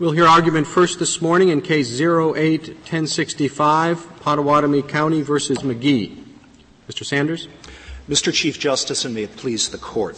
[0.00, 6.24] We'll hear argument first this morning in case 08-1065, Pottawattamie County versus McGhee.
[6.88, 7.04] Mr.
[7.04, 7.48] Sanders?
[8.08, 8.32] Mr.
[8.32, 10.16] Chief Justice, and may it please the Court.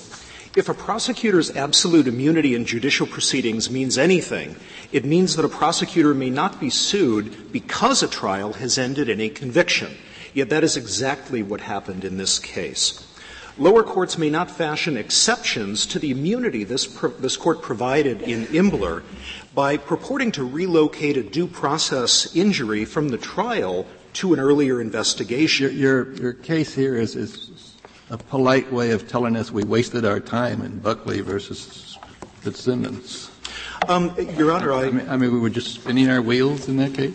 [0.55, 4.55] If a prosecutor's absolute immunity in judicial proceedings means anything,
[4.93, 9.21] it means that a prosecutor may not be sued because a trial has ended in
[9.21, 9.97] a conviction.
[10.33, 13.05] Yet that is exactly what happened in this case.
[13.59, 16.87] Lower courts may not fashion exceptions to the immunity this,
[17.19, 19.03] this court provided in Imbler
[19.55, 25.67] by purporting to relocate a due process injury from the trial to an earlier investigation.
[25.77, 27.75] Your, your, your case here is, is
[28.09, 31.99] a polite way of telling us we wasted our time in Buckley versus
[32.41, 33.31] Fitzsimmons.
[33.89, 36.77] Um, Your Honor, I, I mean, I mean, we were just spinning our wheels in
[36.79, 37.15] that case?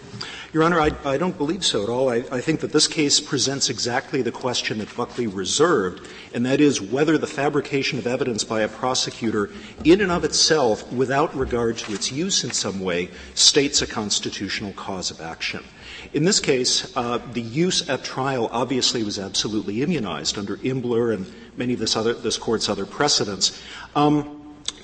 [0.53, 2.09] Your Honor, I, I don't believe so at all.
[2.09, 6.61] I, I, think that this case presents exactly the question that Buckley reserved, and that
[6.61, 9.49] is whether the fabrication of evidence by a prosecutor,
[9.83, 14.71] in and of itself, without regard to its use in some way, states a constitutional
[14.71, 15.65] cause of action.
[16.13, 21.29] In this case, uh, the use at trial obviously was absolutely immunized under Imbler and
[21.57, 23.61] many of this, other, this court's other precedents.
[23.95, 24.36] Um,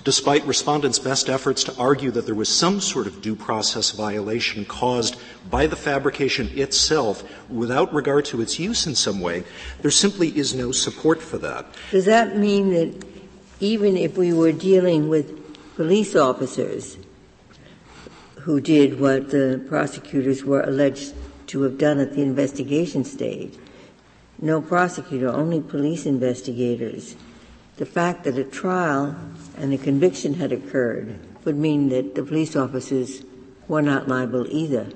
[0.04, 4.66] despite respondents' best efforts to argue that there was some sort of due process violation
[4.66, 5.16] caused
[5.50, 9.44] by the fabrication itself without regard to its use in some way,
[9.82, 11.66] there simply is no support for that.
[11.92, 13.06] Does that mean that
[13.60, 15.40] even if we were dealing with
[15.76, 16.98] police officers
[18.42, 21.14] who did what the prosecutors were alleged
[21.48, 23.54] to have done at the investigation stage,
[24.42, 27.16] no prosecutor, only police investigators,
[27.78, 29.16] the fact that a trial
[29.58, 33.24] and a conviction had occurred would mean that the police officers
[33.68, 34.88] were not liable either.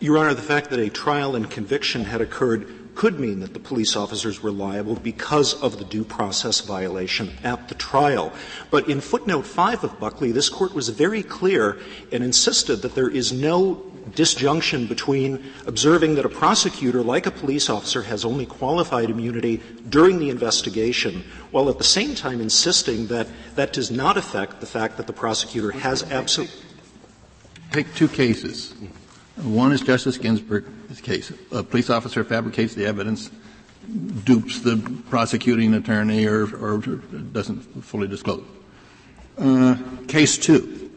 [0.00, 3.60] Your Honor, the fact that a trial and conviction had occurred could mean that the
[3.60, 8.32] police officers were liable because of the due process violation at the trial.
[8.72, 11.78] But in footnote 5 of Buckley, this court was very clear
[12.10, 13.74] and insisted that there is no
[14.14, 20.18] disjunction between observing that a prosecutor, like a police officer, has only qualified immunity during
[20.18, 24.96] the investigation, while at the same time insisting that that does not affect the fact
[24.96, 26.50] that the prosecutor has absolute.
[27.72, 28.74] Take two cases.
[29.36, 31.32] One is Justice Ginsburg's case.
[31.52, 33.30] A police officer fabricates the evidence,
[34.24, 34.76] dupes the
[35.08, 38.44] prosecuting attorney, or, or doesn't fully disclose.
[39.38, 39.76] Uh,
[40.08, 40.87] case two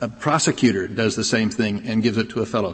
[0.00, 2.72] a prosecutor does the same thing and gives it to a fellow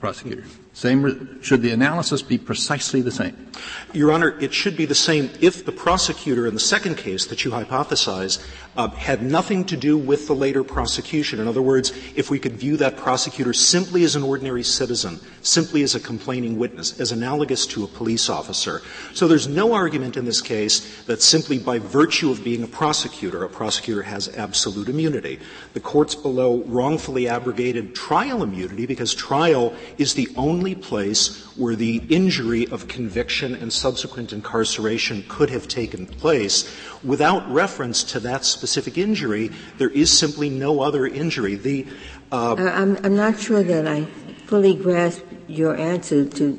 [0.00, 0.44] prosecutor.
[0.74, 3.46] Same, should the analysis be precisely the same?
[3.92, 7.44] Your Honor, it should be the same if the prosecutor in the second case that
[7.44, 8.44] you hypothesize
[8.76, 11.38] uh, had nothing to do with the later prosecution.
[11.38, 15.84] In other words, if we could view that prosecutor simply as an ordinary citizen, simply
[15.84, 18.82] as a complaining witness, as analogous to a police officer.
[19.12, 23.44] So there's no argument in this case that simply by virtue of being a prosecutor,
[23.44, 25.38] a prosecutor has absolute immunity.
[25.74, 31.76] The courts below wrongfully abrogated trial immunity because trial is the only only place where
[31.76, 36.74] the injury of conviction and subsequent incarceration could have taken place.
[37.04, 41.54] Without reference to that specific injury, there is simply no other injury.
[41.54, 41.86] The,
[42.32, 44.06] uh, uh, I'm, I'm not sure that I
[44.46, 46.58] fully grasp your answer to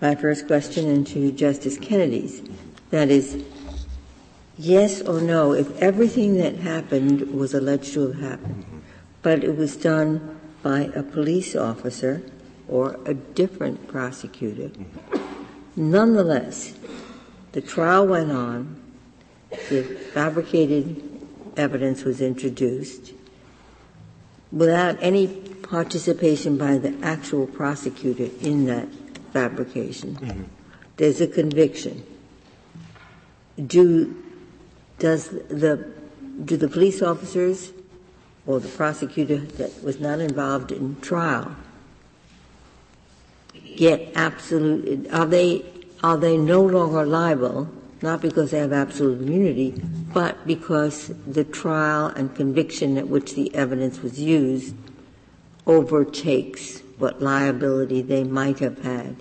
[0.00, 2.40] my first question and to Justice Kennedy's.
[2.88, 3.44] That is,
[4.56, 8.64] yes or no, if everything that happened was alleged to have happened,
[9.20, 12.22] but it was done by a police officer
[12.68, 14.70] or a different prosecutor.
[15.76, 16.74] Nonetheless,
[17.52, 18.80] the trial went on,
[19.68, 19.82] the
[20.12, 21.02] fabricated
[21.56, 23.12] evidence was introduced
[24.50, 28.88] without any participation by the actual prosecutor in that
[29.32, 30.16] fabrication.
[30.16, 30.42] Mm-hmm.
[30.96, 32.04] There's a conviction.
[33.64, 34.22] Do
[34.98, 35.92] does the
[36.44, 37.72] do the police officers
[38.46, 41.56] or the prosecutor that was not involved in trial
[43.76, 45.64] get absolute, are they,
[46.02, 47.68] are they no longer liable,
[48.02, 53.54] not because they have absolute immunity, but because the trial and conviction at which the
[53.54, 54.74] evidence was used
[55.66, 59.16] overtakes what liability they might have had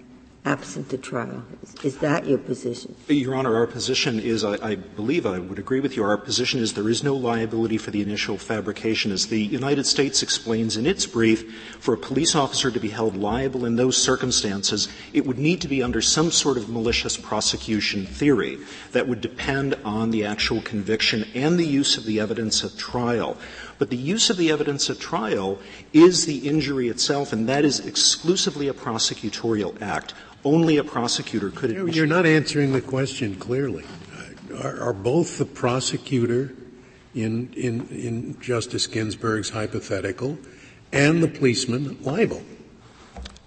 [0.45, 1.43] absent the trial.
[1.83, 2.95] Is that your position?
[3.07, 6.59] Your Honor, our position is, I, I, believe I would agree with you, our position
[6.59, 9.11] is there is no liability for the initial fabrication.
[9.11, 13.15] As the United States explains in its brief, for a police officer to be held
[13.15, 18.05] liable in those circumstances, it would need to be under some sort of malicious prosecution
[18.05, 18.57] theory
[18.91, 23.37] that would depend on the actual conviction and the use of the evidence at trial.
[23.79, 25.59] But the use of the evidence at trial
[25.93, 30.13] is the injury itself, and that is exclusively a prosecutorial act.
[30.45, 31.95] Only a prosecutor could.
[31.95, 33.85] You're not answering the question clearly.
[34.61, 36.53] Are, are both the prosecutor
[37.15, 40.37] in, in, in Justice Ginsburg's hypothetical
[40.91, 42.43] and the policeman liable?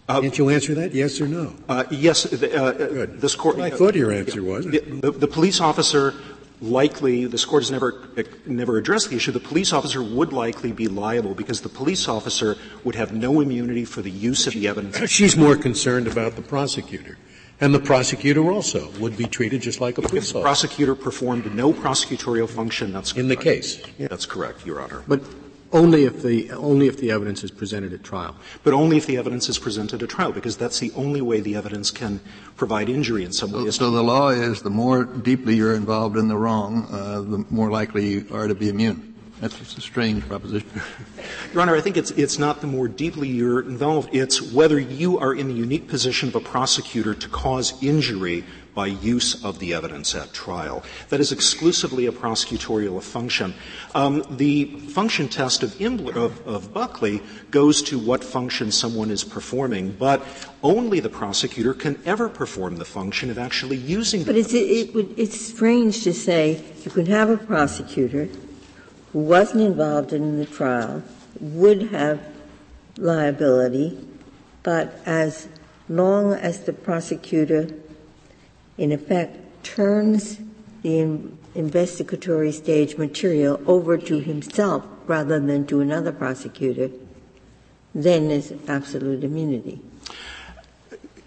[0.09, 1.53] Uh, Can't you answer that, yes or no?
[1.69, 2.33] Uh, yes.
[2.33, 3.59] Uh, uh this court.
[3.59, 4.65] I thought your answer was.
[4.65, 6.15] The, the, the, police officer
[6.61, 8.09] likely, this court has never,
[8.47, 12.57] never addressed the issue, the police officer would likely be liable because the police officer
[12.85, 14.99] would have no immunity for the use of the evidence.
[15.11, 17.19] She's more concerned about the prosecutor.
[17.59, 20.29] And the prosecutor also would be treated just like a police officer.
[20.29, 23.81] If the prosecutor performed no prosecutorial function, that's in the case.
[23.99, 24.09] Yeah.
[24.09, 25.03] That's correct, Your Honor.
[25.09, 25.23] But
[25.77, 28.37] only if the only if the evidence is presented at trial.
[28.65, 31.55] But only if the evidence is presented at trial, because that's the only way the
[31.57, 32.21] evidence can
[32.57, 33.65] provide injury in some way.
[33.65, 37.45] So, so the law is the more deeply you're involved in the wrong, uh, the
[37.51, 39.16] more likely you are to be immune.
[39.41, 40.71] That's a strange proposition.
[41.53, 45.19] Your Honor, I think it's, it's not the more deeply you're involved, it's whether you
[45.19, 48.45] are in the unique position of a prosecutor to cause injury
[48.75, 50.83] by use of the evidence at trial.
[51.11, 53.55] That is exclusively a prosecutorial function.
[53.95, 59.25] Um, the function test of, Imbler, of, of Buckley goes to what function someone is
[59.25, 60.23] performing, but
[60.63, 64.25] only the prosecutor can ever perform the function of actually using.
[64.25, 68.29] But it's, it, it, it's strange to say you can have a prosecutor
[69.13, 71.03] who wasn't involved in the trial
[71.41, 72.21] would have
[72.99, 73.99] liability,
[74.63, 75.49] but as
[75.89, 77.69] long as the prosecutor,
[78.79, 80.39] in effect, turns
[80.83, 81.21] the
[81.55, 86.91] investigatory stage material over to himself rather than to another prosecutor,
[87.95, 89.81] then there's absolute immunity.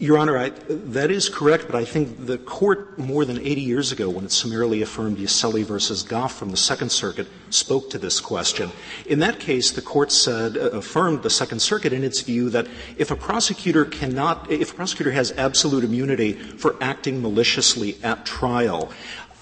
[0.02, 3.92] Your Honor, I, that is correct, but I think the court more than 80 years
[3.92, 8.22] ago, when it summarily affirmed Yaselli versus Goff from the Second Circuit, spoke to this
[8.22, 8.72] question.
[9.06, 12.66] In that case, the court said, uh, affirmed the Second Circuit in its view that
[12.98, 18.94] if a prosecutor cannot, if a prosecutor has absolute immunity for acting maliciously at trial,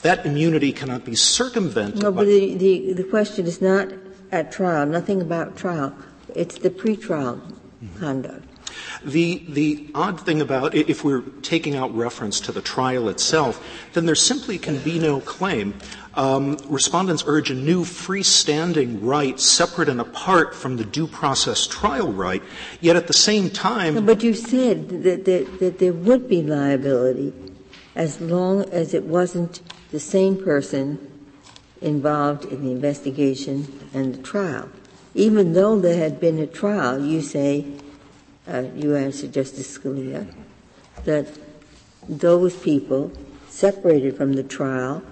[0.01, 2.01] that immunity cannot be circumvented.
[2.01, 3.94] No, but the, the, the question is not
[4.31, 5.95] at trial, nothing about trial.
[6.33, 8.00] It's the pretrial mm-hmm.
[8.00, 8.47] conduct.
[9.04, 13.64] The, the odd thing about if we're taking out reference to the trial itself,
[13.94, 15.76] then there simply can be no claim.
[16.16, 22.12] Um, respondents urge a new freestanding right separate and apart from the due process trial
[22.12, 22.42] right,
[22.82, 23.94] yet at the same time.
[23.94, 27.34] No, but you said that, that, that there would be liability
[27.96, 31.00] as long as it wasn't the same person
[31.82, 34.70] involved in the investigation and the trial.
[35.14, 37.66] Even though there had been a trial, you say
[38.48, 40.26] Uh, you answered Justice Scalia,
[41.04, 41.28] that
[42.08, 43.12] those people
[43.50, 45.04] separated from the trial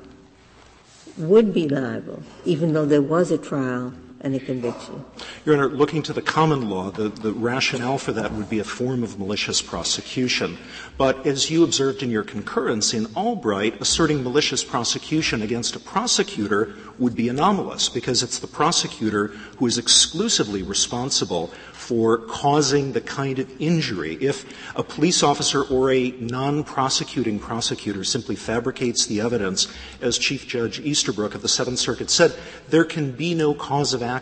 [1.17, 3.93] would be liable, even though there was a trial
[4.25, 5.05] and a conviction.
[5.45, 8.63] Your Honor, looking to the common law, the, the rationale for that would be a
[8.63, 10.57] form of malicious prosecution.
[10.97, 16.73] But as you observed in your concurrence in Albright, asserting malicious prosecution against a prosecutor
[16.97, 19.27] would be anomalous because it's the prosecutor
[19.57, 24.17] who is exclusively responsible for causing the kind of injury.
[24.19, 24.43] If
[24.75, 29.67] a police officer or a non-prosecuting prosecutor simply fabricates the evidence,
[30.01, 32.33] as Chief Judge Easterbrook of the Seventh Circuit said,
[32.69, 34.14] there can be no cause of action.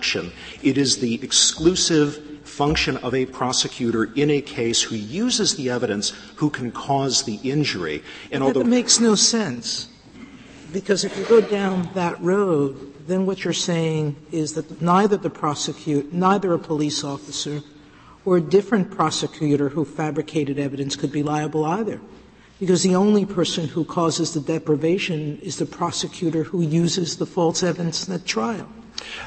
[0.62, 6.12] It is the exclusive function of a prosecutor in a case who uses the evidence
[6.36, 8.04] who can cause the injury.
[8.32, 9.90] And although that makes no sense
[10.74, 15.30] because if you go down that road, then what you're saying is that neither the
[15.30, 17.62] prosecutor, neither a police officer
[18.26, 22.02] or a different prosecutor who fabricated evidence could be liable either.
[22.60, 27.62] Because the only person who causes the deprivation is the prosecutor who uses the false
[27.62, 28.68] evidence in the trial.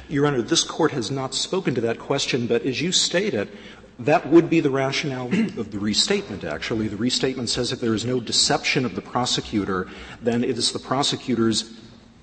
[0.08, 3.58] Your Honor, this court has not spoken to that question, but as you stated, it
[3.98, 5.26] that would be the rationale
[5.58, 6.88] of the restatement, actually.
[6.88, 9.88] The restatement says if there is no deception of the prosecutor,
[10.20, 11.72] then it is the prosecutor's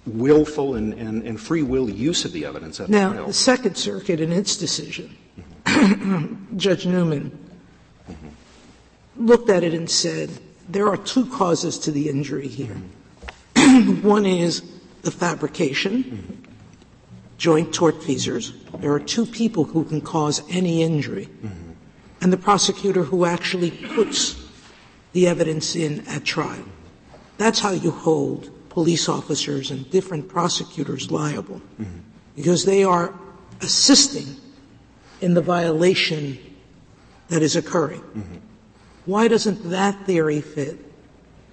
[0.05, 3.27] willful and, and, and free will use of the evidence at now, trial.
[3.27, 5.17] the Second Circuit, in its decision,
[6.57, 7.39] Judge Newman
[9.15, 10.29] looked at it and said,
[10.69, 12.75] there are two causes to the injury here.
[14.01, 14.61] One is
[15.01, 16.42] the fabrication,
[17.43, 18.53] joint tortfeasors.
[18.79, 21.27] There are two people who can cause any injury.
[22.21, 24.39] And the prosecutor who actually puts
[25.11, 26.63] the evidence in at trial.
[27.37, 31.99] That's how you hold police officers and different prosecutors liable mm-hmm.
[32.37, 33.13] because they are
[33.59, 34.37] assisting
[35.19, 36.39] in the violation
[37.27, 37.99] that is occurring.
[37.99, 38.37] Mm-hmm.
[39.05, 40.79] Why doesn't that theory fit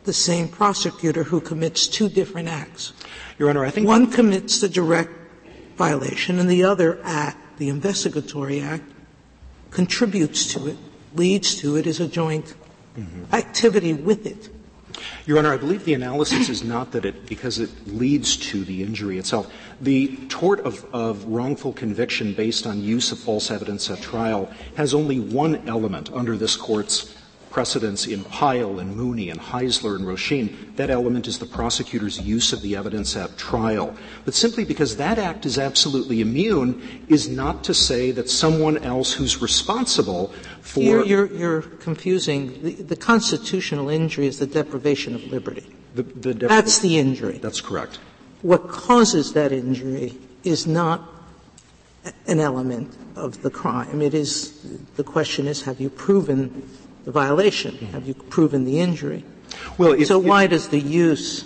[0.05, 2.93] the same prosecutor who commits two different acts?
[3.41, 5.20] Your Honor, I think one commits the direct
[5.81, 8.85] violation and the other act, the investigatory act,
[9.71, 10.77] contributes to it,
[11.15, 12.53] leads to it, is a joint
[12.99, 13.35] mm-hmm.
[13.35, 14.51] activity with it.
[15.25, 18.83] Your Honor, I believe the analysis is not that it, because it leads to the
[18.83, 19.51] injury itself.
[19.81, 24.93] The tort of, of wrongful conviction based on use of false evidence at trial has
[24.93, 27.17] only one element under this Court's
[27.51, 32.53] precedents in Pyle and Mooney and Heisler and Roisin, that element is the prosecutor's use
[32.53, 33.95] of the evidence at trial.
[34.25, 39.13] But simply because that act is absolutely immune is not to say that someone else
[39.13, 40.81] who's responsible for.
[40.81, 42.63] You're, you're, you're confusing.
[42.63, 45.67] The, the, constitutional injury is the deprivation of liberty.
[45.95, 47.39] The, the depri- That's the injury.
[47.39, 47.99] That's correct.
[48.43, 50.15] What causes that injury
[50.45, 51.03] is not
[52.27, 54.01] an element of the crime.
[54.01, 56.69] It is, the question is, have you proven
[57.05, 57.75] the violation?
[57.75, 57.87] Mm-hmm.
[57.87, 59.25] Have you proven the injury?
[59.79, 61.45] Well, so why does the use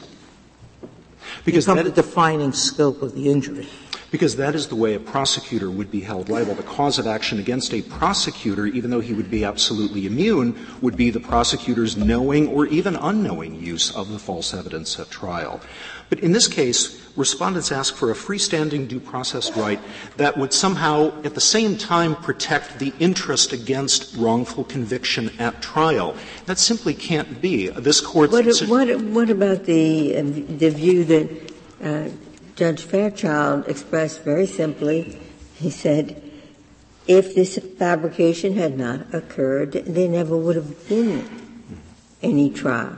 [1.45, 3.69] because become that, the defining scope of the injury?
[4.11, 6.55] Because that is the way a prosecutor would be held liable.
[6.55, 10.97] The cause of action against a prosecutor, even though he would be absolutely immune, would
[10.97, 15.61] be the prosecutor's knowing or even unknowing use of the false evidence at trial.
[16.11, 19.81] But in this case, respondents ask for a freestanding due process right
[20.17, 26.17] that would somehow at the same time protect the interest against wrongful conviction at trial.
[26.47, 27.69] That simply can't be.
[27.69, 31.53] This court's what, what, what about the, the view that
[31.83, 32.09] uh,
[32.57, 35.21] Judge Fairchild expressed very simply?
[35.57, 36.21] He said,
[37.07, 41.29] if this fabrication had not occurred, there never would have been
[42.23, 42.97] any trial.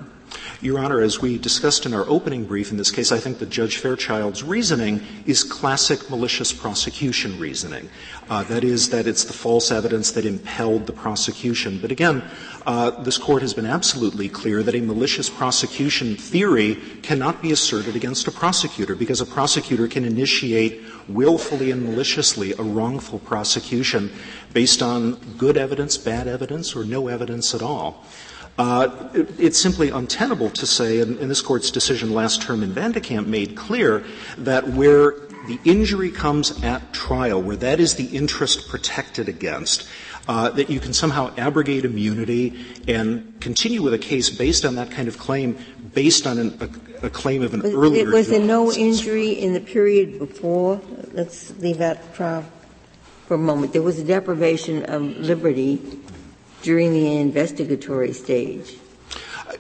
[0.62, 3.50] Your Honor, as we discussed in our opening brief in this case, I think that
[3.50, 7.90] Judge Fairchild's reasoning is classic malicious prosecution reasoning.
[8.30, 11.78] Uh, that is, that it's the false evidence that impelled the prosecution.
[11.78, 12.24] But again,
[12.64, 17.94] uh, this court has been absolutely clear that a malicious prosecution theory cannot be asserted
[17.94, 24.10] against a prosecutor because a prosecutor can initiate willfully and maliciously a wrongful prosecution
[24.54, 28.02] based on good evidence, bad evidence, or no evidence at all.
[28.58, 32.72] Uh, it, it's simply untenable to say, and, and, this court's decision last term in
[32.72, 34.02] Van de Kamp made clear
[34.38, 35.12] that where
[35.46, 39.86] the injury comes at trial, where that is the interest protected against,
[40.28, 44.90] uh, that you can somehow abrogate immunity and continue with a case based on that
[44.90, 45.56] kind of claim,
[45.94, 46.58] based on an,
[47.02, 48.10] a, a, claim of an was, earlier.
[48.10, 50.80] Was there no injury in the period before?
[51.12, 52.44] Let's leave that trial
[53.26, 53.72] for a moment.
[53.72, 55.76] There was a deprivation of liberty
[56.62, 58.76] during the investigatory stage?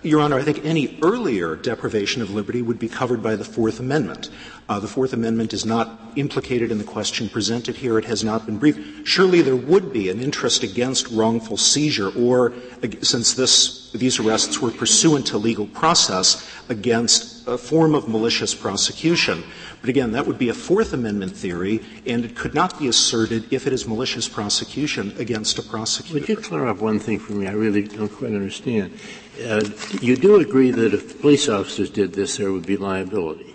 [0.02, 3.78] Your Honor, I think any earlier deprivation of liberty would be covered by the Fourth
[3.78, 4.30] Amendment.
[4.68, 7.98] Uh, the Fourth Amendment is not implicated in the question presented here.
[7.98, 9.06] It has not been briefed.
[9.06, 12.52] Surely there would be an interest against wrongful seizure, or
[13.00, 19.44] since this, these arrests were pursuant to legal process, against a form of malicious prosecution.
[19.86, 23.52] But again, that would be a Fourth Amendment theory, and it could not be asserted
[23.52, 26.18] if it is malicious prosecution against a prosecutor.
[26.18, 27.46] Would you clear up one thing for me?
[27.46, 28.98] I really don't quite understand.
[29.40, 29.62] Uh,
[30.00, 33.54] you do agree that if police officers did this, there would be liability?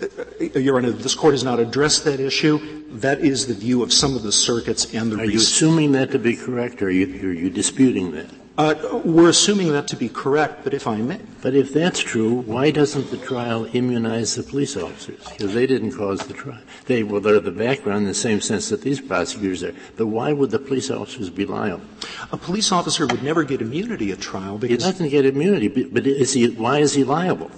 [0.00, 0.06] Uh,
[0.56, 2.84] Your Honor, this Court has not addressed that issue.
[2.90, 5.18] That is the view of some of the circuits and the.
[5.18, 8.30] Are you assuming that to be correct, or are you, are you disputing that?
[8.60, 11.18] Uh, we're assuming that to be correct, but if I may.
[11.40, 15.26] But if that's true, why doesn't the trial immunize the police officers?
[15.30, 16.60] Because they didn't cause the trial.
[16.84, 19.74] They, well, they're the background in the same sense that these prosecutors are.
[19.96, 21.86] But why would the police officers be liable?
[22.32, 24.84] A police officer would never get immunity at trial because.
[24.84, 27.50] He doesn't get immunity, but is he, why is he liable?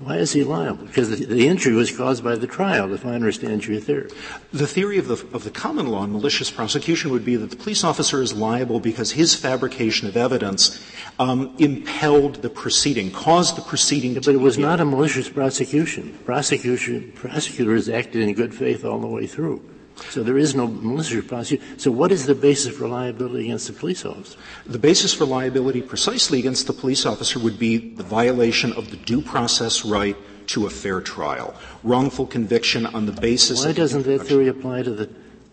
[0.00, 0.86] Why is he liable?
[0.86, 4.10] Because the, injury was caused by the trial, if I understand your theory.
[4.50, 7.56] The theory of the, of the common law in malicious prosecution would be that the
[7.56, 10.82] police officer is liable because his fabrication of evidence
[11.18, 16.18] um, impelled the proceeding, caused the proceeding to but it was not a malicious prosecution.
[16.24, 19.62] Prosecution, prosecutors acted in good faith all the way through.
[20.08, 21.78] So there is no malicious prosecution.
[21.78, 24.38] So what is the basis for liability against the police officer?
[24.66, 28.96] The basis for liability precisely against the police officer would be the violation of the
[28.96, 30.16] due process right
[30.48, 31.54] to a fair trial.
[31.84, 35.08] Wrongful conviction on the basis Why doesn't that theory apply to the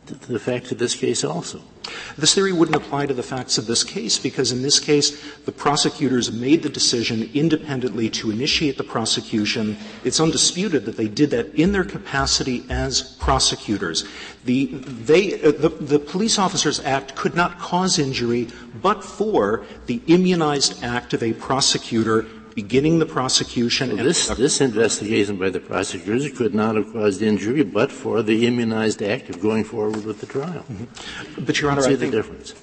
[0.08, 1.62] the facts of this case also.
[2.18, 5.52] This theory wouldn't apply to the facts of this case because in this case the
[5.52, 9.78] prosecutors made the decision independently to initiate the prosecution.
[10.04, 14.06] It's undisputed that they did that in their capacity as prosecutors.
[14.46, 18.48] The, they, uh, the, the Police Officers Act could not cause injury
[18.82, 22.26] but for the immunized act of a prosecutor
[22.58, 23.96] beginning the prosecution.
[23.96, 28.48] Well, this, this investigation by the prosecutors could not have caused injury but for the
[28.48, 30.66] immunized act of going forward with the trial.
[30.68, 31.46] Mm-hmm.
[31.46, 32.56] But, Your Honor, See I the think, difference.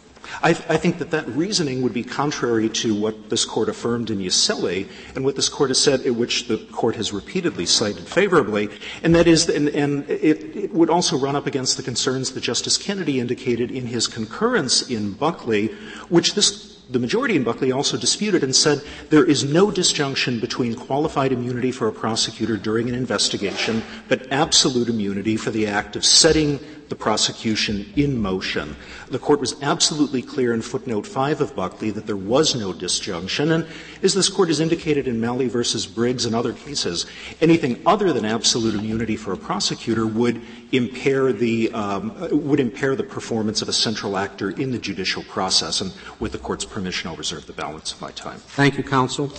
[0.42, 4.18] I, I, think that that reasoning would be contrary to what this court affirmed in
[4.18, 8.70] Yaselli and what this court has said, which the court has repeatedly cited favorably,
[9.04, 12.40] and that is, and, and it, it, would also run up against the concerns that
[12.40, 15.68] Justice Kennedy indicated in his concurrence in Buckley,
[16.08, 20.76] which this the majority in Buckley also disputed and said there is no disjunction between
[20.76, 26.04] qualified immunity for a prosecutor during an investigation, but absolute immunity for the act of
[26.04, 28.76] setting the prosecution in motion.
[29.08, 33.52] The court was absolutely clear in footnote 5 of Buckley that there was no disjunction,
[33.52, 33.66] and
[34.02, 37.06] as this court has indicated in Malley versus Briggs and other cases,
[37.40, 40.40] anything other than absolute immunity for a prosecutor would
[40.72, 45.80] impair the um, would impair the performance of a central actor in the judicial process.
[45.80, 48.38] And with the court's permission, I'll reserve the balance of my time.
[48.38, 49.32] Thank you, counsel.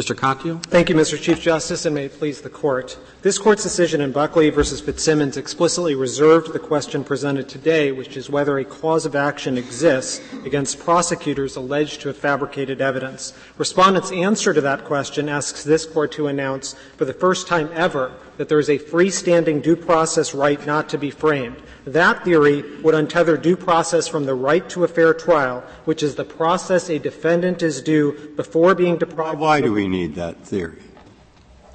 [0.00, 0.16] Mr.
[0.16, 0.62] Katyal.
[0.62, 1.20] Thank you, Mr.
[1.20, 2.98] Chief Justice, and may it please the Court.
[3.20, 4.62] This Court's decision in Buckley v.
[4.62, 10.22] Fitzsimmons explicitly reserved the question presented today, which is whether a cause of action exists
[10.46, 13.34] against prosecutors alleged to have fabricated evidence.
[13.58, 18.10] Respondent's answer to that question asks this Court to announce for the first time ever
[18.40, 21.56] that there is a freestanding due process right not to be framed.
[21.84, 26.14] That theory would untether due process from the right to a fair trial, which is
[26.14, 29.38] the process a defendant is due before being deprived.
[29.38, 30.78] Why do we need that theory?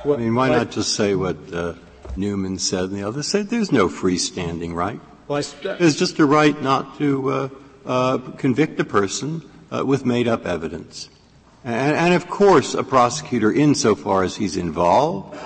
[0.03, 1.75] I mean, why not just say what uh,
[2.15, 3.51] Newman said and the others said?
[3.51, 4.99] There's no freestanding right.
[5.27, 7.49] Well, There's just a right not to uh,
[7.85, 11.09] uh, convict a person uh, with made-up evidence.
[11.63, 15.37] And, and of course, a prosecutor, insofar as he's involved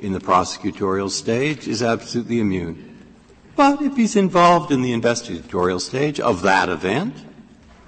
[0.00, 2.96] in the prosecutorial stage, is absolutely immune.
[3.56, 7.14] But if he's involved in the investigatorial stage of that event,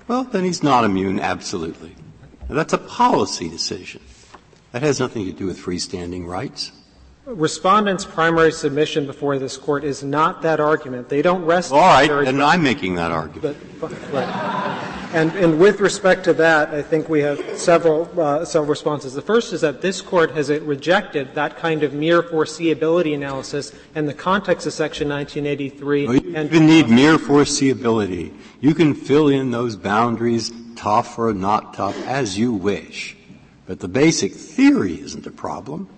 [0.07, 1.95] well, then he's not immune absolutely.
[2.49, 4.01] Now, that's a policy decision.
[4.73, 6.73] That has nothing to do with freestanding rights.
[7.27, 11.11] Respondent's primary submission before this court is not that argument.
[11.11, 11.73] They don't rest.
[11.73, 13.59] All right, then I'm making that argument.
[13.79, 14.95] But, right.
[15.13, 19.15] And, and, with respect to that, I think we have several uh, several responses.
[19.15, 24.05] The first is that this court has rejected that kind of mere foreseeability analysis in
[24.05, 26.07] the context of Section 1983.
[26.07, 28.35] Well, you even need mere foreseeability.
[28.61, 33.17] You can fill in those boundaries, tough or not tough, as you wish.
[33.67, 35.89] But the basic theory isn't a problem,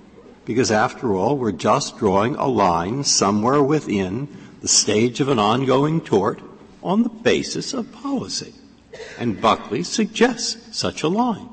[0.44, 4.28] because after all, we're just drawing a line somewhere within
[4.60, 6.40] the stage of an ongoing tort
[6.80, 8.54] on the basis of policy.
[9.18, 11.48] And Buckley suggests such a line.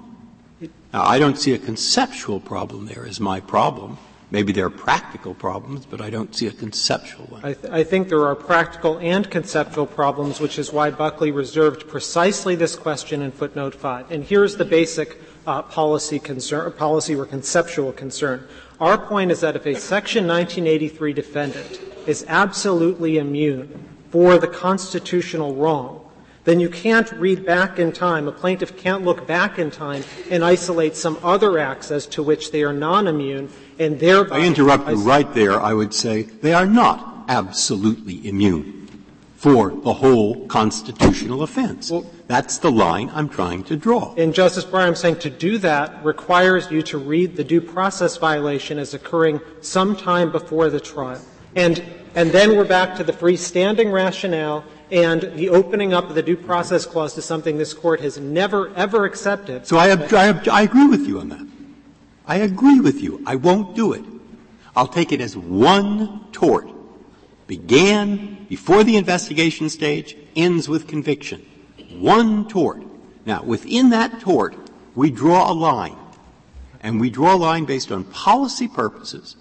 [0.93, 3.97] Now, I don't see a conceptual problem there as my problem.
[4.29, 7.45] Maybe there are practical problems, but I don't see a conceptual one.
[7.45, 11.88] I, th- I, think there are practical and conceptual problems, which is why Buckley reserved
[11.88, 14.12] precisely this question in footnote 5.
[14.12, 18.45] And here's the basic uh, policy concern, policy or conceptual concern.
[18.81, 25.55] Our point is that if a Section 1983 defendant is absolutely immune for the constitutional
[25.55, 26.07] wrong,
[26.47, 28.25] then you can't read back in time.
[28.25, 32.51] A plaintiff can't look back in time and isolate some other acts as to which
[32.51, 34.38] they are non-immune and thereby.
[34.38, 35.60] I interrupt you right there.
[35.60, 38.88] I would say they are not absolutely immune
[39.36, 41.91] for the whole constitutional offense.
[41.91, 44.15] Well, That's the line I'm trying to draw.
[44.15, 48.15] And Justice Breyer, I'm saying to do that requires you to read the due process
[48.15, 51.21] violation as occurring sometime before the trial.
[51.57, 51.83] And,
[52.15, 56.38] and then we're back to the freestanding rationale and the opening up of the due
[56.38, 59.67] process clause to something this court has never ever accepted.
[59.67, 61.45] So I, I, I agree with you on that.
[62.26, 63.21] I agree with you.
[63.26, 64.04] I won't do it.
[64.76, 66.69] I'll take it as one tort.
[67.47, 71.45] Began before the investigation stage, ends with conviction.
[71.91, 72.84] One tort.
[73.26, 74.56] Now, within that tort,
[74.95, 75.97] we draw a line.
[76.82, 79.36] And we draw a line based on policy purposes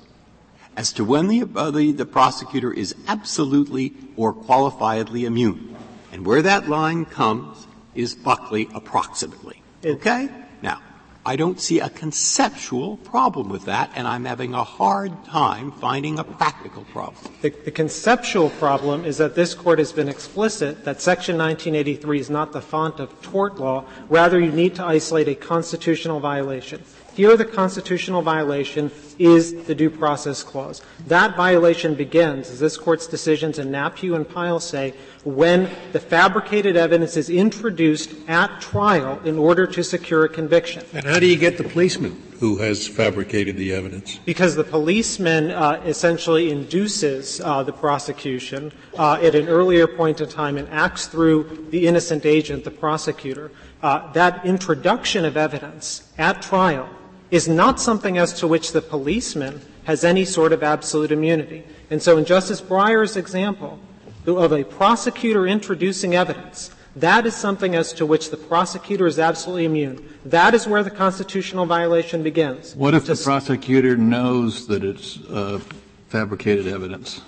[0.77, 5.75] as to when the, uh, the, the prosecutor is absolutely or qualifiedly immune.
[6.13, 9.63] And where that line comes is Buckley approximately.
[9.85, 10.29] Okay?
[10.63, 10.81] Now,
[11.27, 16.21] I don't see a conceptual problem with that, and I'm having a hard time finding
[16.21, 17.17] a practical problem.
[17.43, 22.31] The, the, conceptual problem is that this court has been explicit that Section 1983 is
[22.31, 23.87] not the font of tort law.
[24.09, 26.85] Rather, you need to isolate a constitutional violation.
[27.17, 30.83] Here, the constitutional violation is the due process clause.
[31.07, 34.93] That violation begins, as this court's decisions in Napue and Pyle say,
[35.25, 40.85] when the fabricated evidence is introduced at trial in order to secure a conviction.
[40.93, 44.21] And how do you get the policeman who has fabricated the evidence?
[44.27, 50.29] Because the policeman uh, essentially induces uh, the prosecution uh, at an earlier point in
[50.29, 53.53] time and acts through the innocent agent, the prosecutor.
[53.83, 56.87] Uh, that introduction of evidence at trial
[57.31, 61.65] is not something as to which the policeman has any sort of absolute immunity.
[61.91, 63.79] And so in Justice Breyer's example
[64.27, 69.67] of a prosecutor introducing evidence That is something as to which the prosecutor is absolutely
[69.67, 70.19] immune.
[70.25, 72.75] That is where the constitutional violation begins.
[72.75, 75.61] What if the prosecutor knows that it's uh,
[76.09, 77.21] fabricated evidence?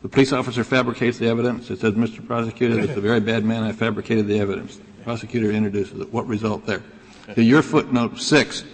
[0.00, 1.70] The police officer fabricates the evidence.
[1.70, 2.26] It says, Mr.
[2.26, 3.62] Prosecutor, it's a very bad man.
[3.62, 4.76] I fabricated the evidence.
[4.76, 6.10] The prosecutor introduces it.
[6.10, 6.82] What result there?
[7.36, 8.64] Your footnote six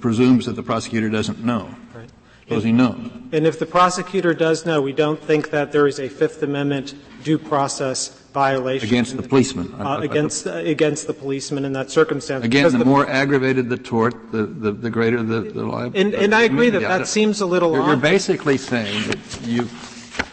[0.00, 1.74] presumes that the prosecutor doesn't know.
[1.94, 2.10] Right.
[2.48, 2.98] Does he know?
[3.32, 6.94] And if the prosecutor does know, we don't think that there is a Fifth Amendment
[7.22, 9.74] due process violation against the policeman.
[9.80, 12.44] Against against the policeman in that circumstance.
[12.44, 16.00] Again, the, more aggravated the tort, the, the, the greater the, the liability.
[16.00, 17.72] And, and I agree that that seems a little.
[17.72, 19.68] You're, you're basically saying that you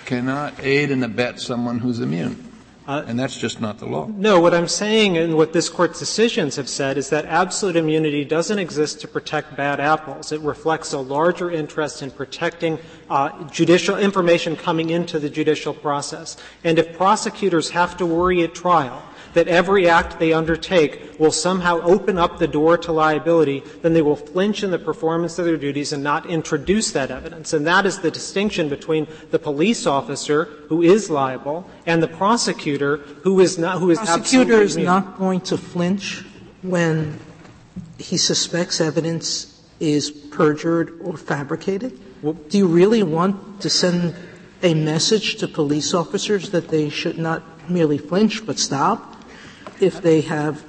[0.05, 2.46] cannot aid and abet someone who's immune.
[2.87, 4.07] Uh, and that's just not the law.
[4.07, 8.23] No, what I'm saying and what this court's decisions have said is that absolute immunity
[8.23, 10.31] doesn't exist to protect bad apples.
[10.31, 16.37] It reflects a larger interest in protecting uh, judicial information coming into the judicial process.
[16.63, 21.81] And if prosecutors have to worry at trial that every act they undertake will somehow
[21.81, 25.57] open up the door to liability, then they will flinch in the performance of their
[25.57, 27.53] duties and not introduce that evidence.
[27.53, 32.97] And that is the distinction between the police officer who is liable and the prosecutor
[32.97, 36.23] who is not who is prosecutor is not going to flinch
[36.61, 37.19] when
[37.97, 41.99] he suspects evidence is perjured or fabricated?
[42.21, 44.15] Do you really want to send
[44.63, 49.16] a message to police officers that they should not merely flinch but stop
[49.79, 50.63] if they have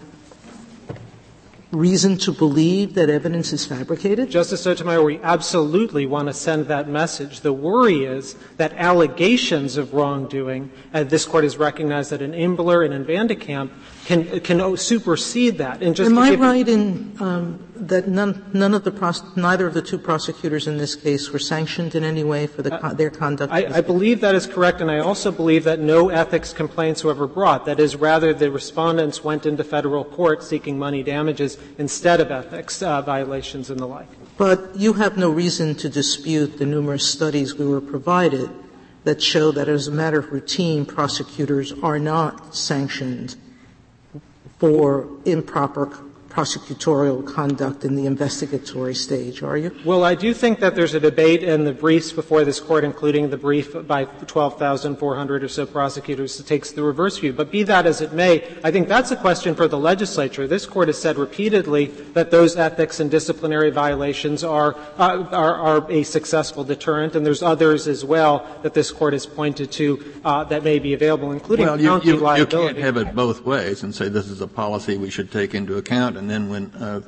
[1.70, 4.30] reason to believe that evidence is fabricated?
[4.30, 7.40] Justice Sotomayor, we absolutely want to send that message.
[7.40, 12.84] The worry is that allegations of wrongdoing, and this court has recognized that in Imbler
[12.84, 13.72] and in Van de Kamp,
[14.08, 15.82] can, can supersede that.
[15.82, 19.74] And just Am I right in um, that none, none of the pros- neither of
[19.74, 23.10] the two prosecutors in this case were sanctioned in any way for the, uh, their
[23.10, 23.52] conduct?
[23.52, 27.10] I, I, believe that is correct, and I also believe that no ethics complaints were
[27.10, 27.66] ever brought.
[27.66, 32.82] That is, rather, the respondents went into federal court seeking money damages instead of ethics
[32.82, 34.08] uh, violations and the like.
[34.38, 38.48] But you have no reason to dispute the numerous studies we were provided
[39.04, 43.36] that show that as a matter of routine, prosecutors are not sanctioned
[44.58, 46.07] for improper
[46.38, 49.74] prosecutorial conduct in the investigatory stage, are you?
[49.84, 53.30] Well, I do think that there's a debate in the briefs before this court, including
[53.30, 57.32] the brief by 12,400 or so prosecutors that takes the reverse view.
[57.32, 60.46] But be that as it may, I think that's a question for the legislature.
[60.46, 65.90] This court has said repeatedly that those ethics and disciplinary violations are, uh, are, are,
[65.90, 70.44] a successful deterrent, and there's others as well that this court has pointed to uh,
[70.44, 72.78] that may be available, including well, county you, you, liability.
[72.78, 75.52] You can't have it both ways and say this is a policy we should take
[75.52, 77.00] into account and then when uh,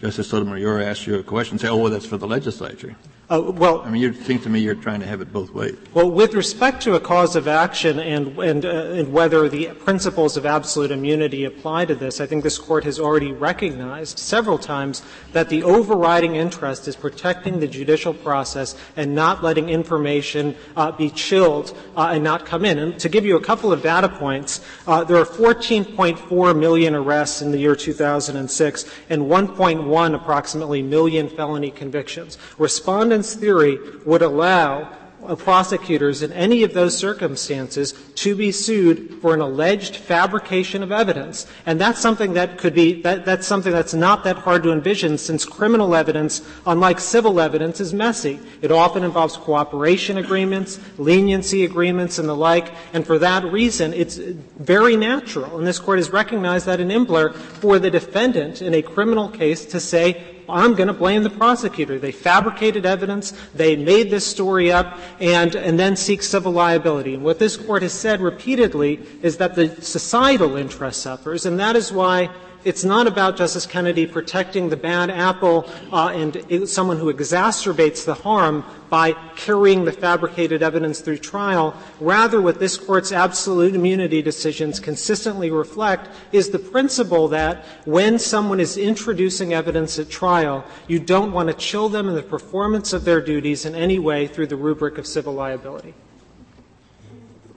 [0.00, 2.96] Justice Sotomayor asks you a question, say, oh, well, that's for the legislature.
[3.28, 5.76] Uh, well, I mean, it seems to me you're trying to have it both ways.
[5.92, 10.36] Well, with respect to a cause of action and and, uh, and whether the principles
[10.36, 15.02] of absolute immunity apply to this, I think this court has already recognized several times
[15.32, 21.10] that the overriding interest is protecting the judicial process and not letting information uh, be
[21.10, 22.78] chilled uh, and not come in.
[22.78, 27.42] And to give you a couple of data points, uh, there are 14.4 million arrests
[27.42, 32.38] in the year 2006 and 1.1 approximately million felony convictions.
[32.56, 34.92] Respondents theory would allow
[35.34, 41.46] prosecutors in any of those circumstances to be sued for an alleged fabrication of evidence.
[41.64, 45.18] And that's something that could be, that, that's something that's not that hard to envision
[45.18, 48.38] since criminal evidence, unlike civil evidence, is messy.
[48.62, 52.72] It often involves cooperation agreements, leniency agreements, and the like.
[52.92, 57.34] And for that reason, it's very natural, and this court has recognized that in Imbler,
[57.34, 61.98] for the defendant in a criminal case to say, I'm going to blame the prosecutor.
[61.98, 67.14] They fabricated evidence, they made this story up, and, and then seek civil liability.
[67.14, 71.76] And what this court has said repeatedly is that the societal interest suffers, and that
[71.76, 72.30] is why
[72.66, 78.14] it's not about Justice Kennedy protecting the bad apple uh, and someone who exacerbates the
[78.14, 81.80] harm by carrying the fabricated evidence through trial.
[82.00, 88.58] Rather, what this Court's absolute immunity decisions consistently reflect is the principle that when someone
[88.58, 93.04] is introducing evidence at trial, you don't want to chill them in the performance of
[93.04, 95.94] their duties in any way through the rubric of civil liability.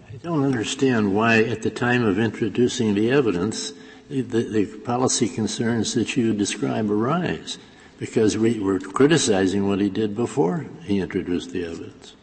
[0.07, 3.73] I don't understand why, at the time of introducing the evidence,
[4.09, 7.57] the, the policy concerns that you describe arise
[7.99, 12.15] because we were criticizing what he did before he introduced the evidence.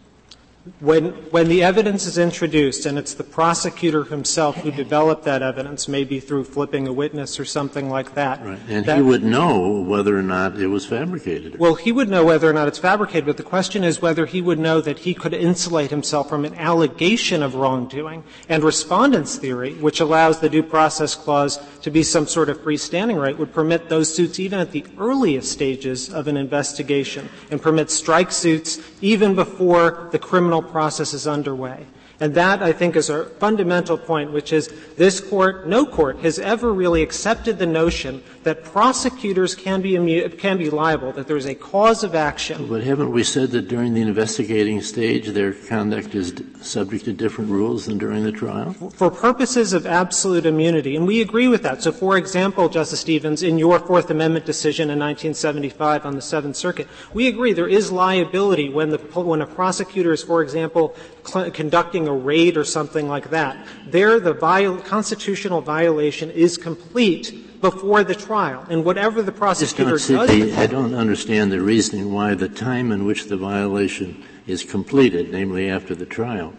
[0.80, 5.88] When, when the evidence is introduced and it's the prosecutor himself who developed that evidence,
[5.88, 8.44] maybe through flipping a witness or something like that.
[8.44, 8.58] Right.
[8.68, 11.58] And that, he would know whether or not it was fabricated.
[11.58, 14.42] Well, he would know whether or not it's fabricated, but the question is whether he
[14.42, 18.24] would know that he could insulate himself from an allegation of wrongdoing.
[18.48, 23.20] And respondent's theory, which allows the due process clause to be some sort of freestanding
[23.20, 27.90] right, would permit those suits even at the earliest stages of an investigation and permit
[27.90, 31.86] strike suits even before the criminal process is underway.
[32.18, 36.38] And that, I think, is a fundamental point, which is this court, no court, has
[36.38, 41.36] ever really accepted the notion that prosecutors can be, immu- can be liable, that there
[41.36, 42.68] is a cause of action.
[42.68, 47.12] But haven't we said that during the investigating stage their conduct is d- subject to
[47.12, 48.72] different rules than during the trial?
[48.72, 51.82] For purposes of absolute immunity, and we agree with that.
[51.82, 56.56] So, for example, Justice Stevens, in your Fourth Amendment decision in 1975 on the Seventh
[56.56, 61.50] Circuit, we agree there is liability when, the, when a prosecutor is, for example, cl-
[61.50, 63.56] conducting a raid or something like that.
[63.86, 70.08] There, the viol- constitutional violation is complete before the trial, and whatever the prosecutor does.
[70.08, 70.56] does.
[70.56, 75.68] I don't understand the reasoning why the time in which the violation is completed, namely
[75.68, 76.52] after the trial,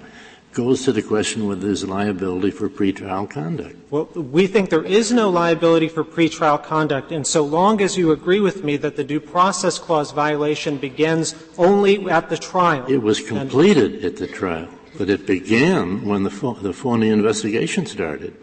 [0.54, 3.76] goes to the question whether there's liability for pretrial conduct.
[3.92, 8.12] Well, we think there is no liability for pretrial conduct, and so long as you
[8.12, 12.86] agree with me that the due process clause violation begins only at the trial.
[12.88, 17.86] It was completed at the trial, but it began when the, pho- the phony investigation
[17.86, 18.36] started.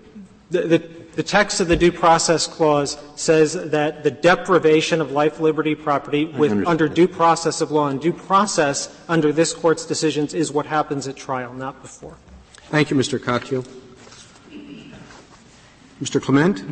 [0.50, 0.78] The, the,
[1.16, 6.26] the text of the due process clause says that the deprivation of life, liberty, property
[6.26, 10.66] with, under due process of law and due process under this court's decisions is what
[10.66, 12.16] happens at trial, not before.
[12.68, 13.18] Thank you, Mr.
[13.18, 13.66] Katyal.
[16.02, 16.20] Mr.
[16.20, 16.64] Clement?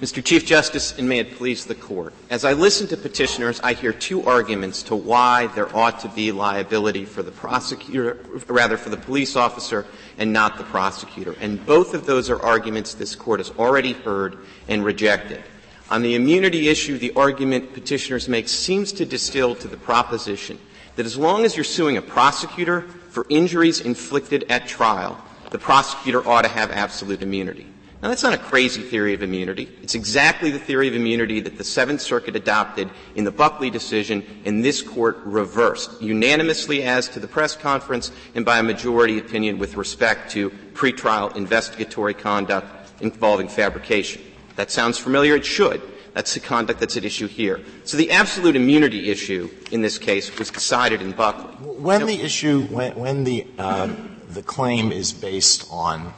[0.00, 0.24] Mr.
[0.24, 2.14] Chief Justice, and may it please the Court.
[2.30, 6.30] As I listen to petitioners, I hear two arguments to why there ought to be
[6.30, 11.34] liability for the prosecutor, rather for the police officer and not the prosecutor.
[11.40, 15.42] And both of those are arguments this Court has already heard and rejected.
[15.90, 20.60] On the immunity issue, the argument petitioners make seems to distill to the proposition
[20.94, 26.24] that as long as you're suing a prosecutor for injuries inflicted at trial, the prosecutor
[26.28, 27.66] ought to have absolute immunity.
[28.00, 29.68] Now, that's not a crazy theory of immunity.
[29.82, 34.24] It's exactly the theory of immunity that the Seventh Circuit adopted in the Buckley decision,
[34.44, 39.58] and this Court reversed, unanimously as to the press conference and by a majority opinion
[39.58, 42.66] with respect to pretrial investigatory conduct
[43.00, 44.22] involving fabrication.
[44.54, 45.34] That sounds familiar?
[45.34, 45.82] It should.
[46.14, 47.60] That's the conduct that's at issue here.
[47.82, 51.52] So the absolute immunity issue in this case was decided in Buckley.
[51.66, 56.12] When the issue, when, when the, um, the claim is based on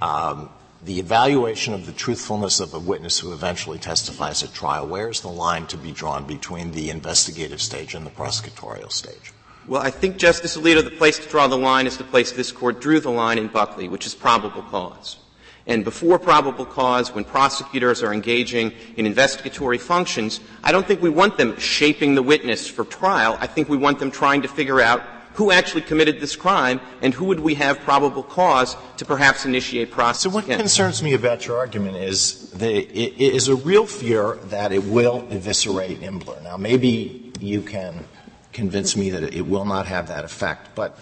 [0.00, 0.50] um,
[0.82, 5.28] the evaluation of the truthfulness of a witness who eventually testifies at trial, where's the
[5.28, 9.32] line to be drawn between the investigative stage and the prosecutorial stage?
[9.66, 12.52] Well, I think, Justice Alito, the place to draw the line is the place this
[12.52, 15.18] Court drew the line in Buckley, which is probable cause.
[15.66, 21.10] And before probable cause, when prosecutors are engaging in investigatory functions, I don't think we
[21.10, 23.36] want them shaping the witness for trial.
[23.40, 25.02] I think we want them trying to figure out
[25.36, 29.90] who actually committed this crime and who would we have probable cause to perhaps initiate
[29.90, 30.60] process So what against.
[30.60, 35.26] concerns me about your argument is the, it is a real fear that it will
[35.30, 36.42] eviscerate Imbler.
[36.42, 38.04] Now maybe you can
[38.52, 40.98] convince me that it will not have that effect, but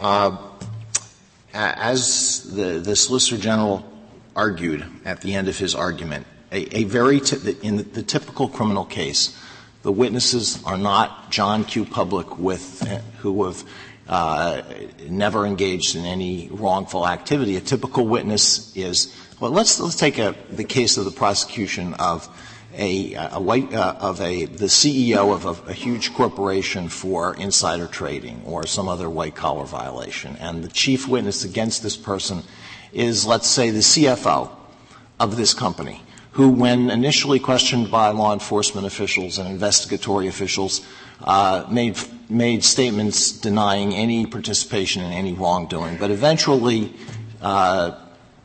[0.00, 0.36] uh,
[1.54, 3.84] as the, the Solicitor General
[4.36, 8.48] argued at the end of his argument, a, a very t- in the, the typical
[8.48, 9.36] criminal case,
[9.82, 11.84] the witnesses are not John Q.
[11.84, 12.82] Public with,
[13.18, 13.64] who have
[14.08, 14.62] uh,
[15.08, 17.56] never engaged in any wrongful activity.
[17.56, 22.28] A typical witness is, well, let's, let's take a, the case of the prosecution of
[22.74, 27.86] a, a white, uh, of a, the CEO of a, a huge corporation for insider
[27.86, 30.36] trading or some other white collar violation.
[30.36, 32.42] And the chief witness against this person
[32.92, 34.50] is, let's say, the CFO
[35.20, 36.02] of this company
[36.38, 40.86] who, when initially questioned by law enforcement officials and investigatory officials,
[41.24, 41.98] uh, made
[42.28, 46.94] made statements denying any participation in any wrongdoing, but eventually
[47.42, 47.90] uh,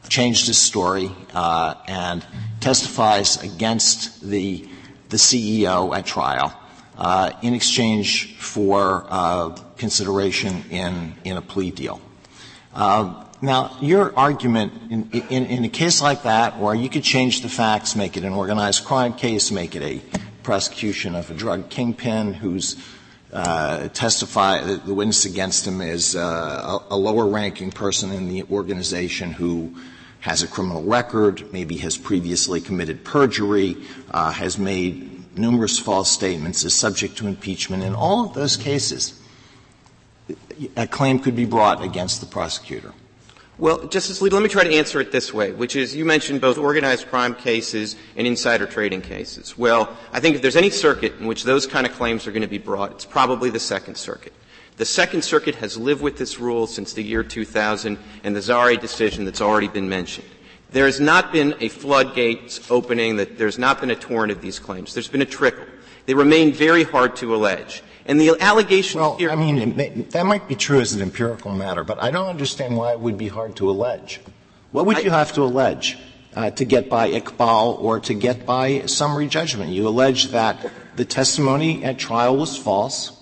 [0.10, 2.26] changed his story uh, and
[2.62, 4.68] testifies against the
[5.10, 6.52] the CEO at trial
[6.98, 12.02] uh, in exchange for uh, consideration in in a plea deal.
[12.74, 17.42] Uh, now, your argument in, in, in, a case like that, where you could change
[17.42, 20.02] the facts, make it an organized crime case, make it a
[20.44, 22.78] prosecution of a drug kingpin who's
[23.34, 28.44] uh, testify the witness against him is uh, a, a lower ranking person in the
[28.44, 29.76] organization who
[30.22, 33.76] has a criminal record, maybe has previously committed perjury,
[34.12, 37.84] uh, has made numerous false statements, is subject to impeachment.
[37.84, 39.20] In all of those cases,
[40.78, 42.94] a claim could be brought against the prosecutor?
[43.60, 46.42] Well, Justice Alito, let me try to answer it this way, which is you mentioned
[46.42, 49.56] both organized crime cases and insider trading cases.
[49.56, 52.42] Well, I think if there's any circuit in which those kind of claims are going
[52.42, 54.34] to be brought, it's probably the Second Circuit.
[54.78, 58.82] The Second Circuit has lived with this rule since the year 2000 and the Zahrey
[58.82, 60.28] decision that's already been mentioned.
[60.72, 64.58] There has not been a floodgates opening, that there's not been a torrent of these
[64.58, 64.96] claims.
[64.96, 65.66] There's been a trickle.
[66.08, 67.84] They remain very hard to allege.
[68.06, 69.32] And the allegation well, here.
[69.32, 72.92] I mean, that might be true as an empirical matter, but I don't understand why
[72.92, 74.20] it would be hard to allege.
[74.72, 75.98] What would you have to allege
[76.36, 79.72] uh, to get by Iqbal or to get by summary judgment?
[79.72, 83.18] You allege that the testimony at trial was false,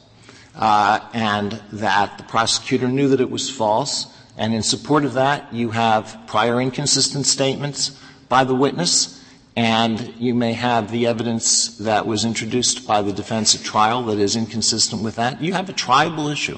[0.56, 5.54] uh, and that the prosecutor knew that it was false, and in support of that,
[5.54, 9.21] you have prior inconsistent statements by the witness,
[9.56, 14.18] and you may have the evidence that was introduced by the defense at trial that
[14.20, 15.42] is inconsistent with that.
[15.42, 16.58] You have a triable issue.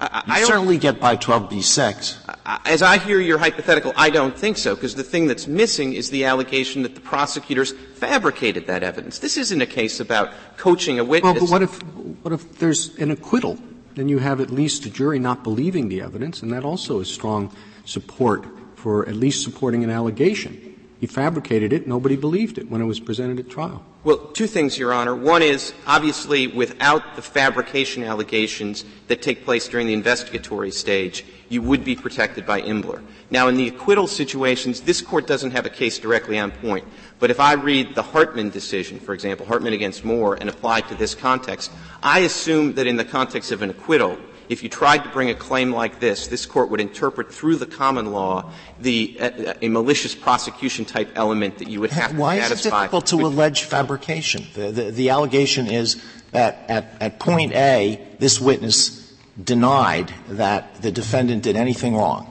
[0.00, 2.36] I, you certainly get by 12b6.
[2.66, 6.10] As I hear your hypothetical, I don't think so, because the thing that's missing is
[6.10, 9.20] the allegation that the prosecutors fabricated that evidence.
[9.20, 11.34] This isn't a case about coaching a witness.
[11.34, 11.82] Well, but what if,
[12.22, 13.58] what if there's an acquittal?
[13.94, 17.08] Then you have at least a jury not believing the evidence, and that also is
[17.08, 17.54] strong
[17.84, 20.73] support for at least supporting an allegation.
[21.00, 21.86] He fabricated it.
[21.86, 23.84] Nobody believed it when it was presented at trial.
[24.04, 25.14] Well, two things, Your Honor.
[25.14, 31.62] One is, obviously, without the fabrication allegations that take place during the investigatory stage, you
[31.62, 33.02] would be protected by Imbler.
[33.30, 36.86] Now, in the acquittal situations, this court doesn't have a case directly on point.
[37.18, 40.88] But if I read the Hartman decision, for example, Hartman against Moore, and apply it
[40.88, 41.70] to this context,
[42.02, 45.34] I assume that in the context of an acquittal, if you tried to bring a
[45.34, 50.14] claim like this, this court would interpret through the common law the uh, a malicious
[50.14, 52.70] prosecution type element that you would have Why to satisfy.
[52.70, 54.46] Why is it difficult to allege fabrication?
[54.54, 56.02] The, the, the allegation is
[56.32, 62.30] that at, at point A, this witness denied that the defendant did anything wrong.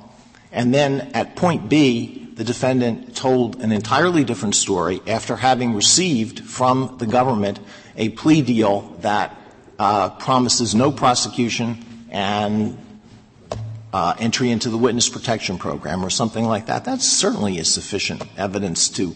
[0.52, 6.40] And then at point B, the defendant told an entirely different story after having received
[6.42, 7.60] from the government
[7.96, 9.38] a plea deal that
[9.78, 12.78] uh, promises no prosecution and
[13.92, 16.86] uh, entry into the witness protection program or something like that.
[16.86, 19.14] That certainly is sufficient evidence to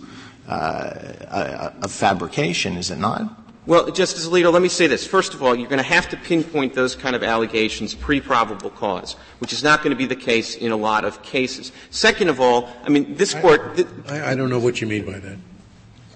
[0.49, 3.43] uh, a, a fabrication, is it not?
[3.65, 5.05] Well, Justice Alito, let me say this.
[5.05, 9.17] First of all, you're going to have to pinpoint those kind of allegations pre-probable cause,
[9.39, 11.73] which is not going to be the case in a lot of cases.
[11.89, 13.75] Second of all, I mean, this court.
[13.75, 15.37] Th- I, I, don't know what you mean by that.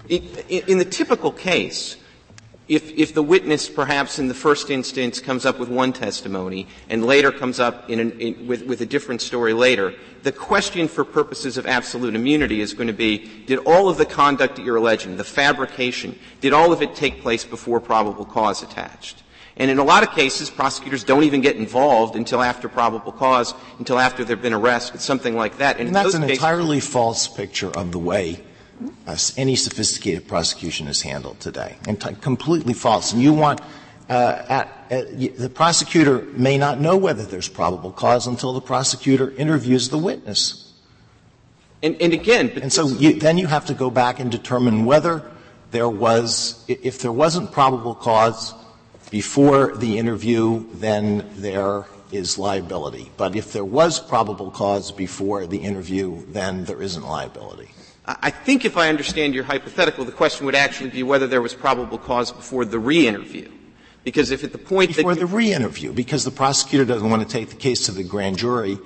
[0.08, 0.22] In,
[0.66, 1.96] in the typical case,
[2.68, 7.04] if, if the witness perhaps in the first instance comes up with one testimony and
[7.04, 11.04] later comes up in an, in, with, with a different story later, the question for
[11.04, 14.76] purposes of absolute immunity is going to be, did all of the conduct that you're
[14.76, 19.22] alleging, the fabrication, did all of it take place before probable cause attached?
[19.56, 23.52] And in a lot of cases, prosecutors don't even get involved until after probable cause,
[23.78, 25.78] until after there have been arrests, something like that.
[25.78, 28.40] And, and that's an entirely false picture of the way
[29.06, 33.12] uh, any sophisticated prosecution is handled today, and t- completely false.
[33.12, 33.60] And you want
[34.08, 39.30] uh, at, at, the prosecutor may not know whether there's probable cause until the prosecutor
[39.32, 40.72] interviews the witness.
[41.82, 45.28] And, and again, and so you, then you have to go back and determine whether
[45.72, 48.54] there was, if there wasn't probable cause
[49.10, 53.10] before the interview, then there is liability.
[53.16, 57.70] But if there was probable cause before the interview, then there isn't liability.
[58.04, 61.54] I think if I understand your hypothetical, the question would actually be whether there was
[61.54, 63.48] probable cause before the re-interview.
[64.02, 67.50] Because if at the point before the re-interview, because the prosecutor doesn't want to take
[67.50, 68.78] the case to the grand jury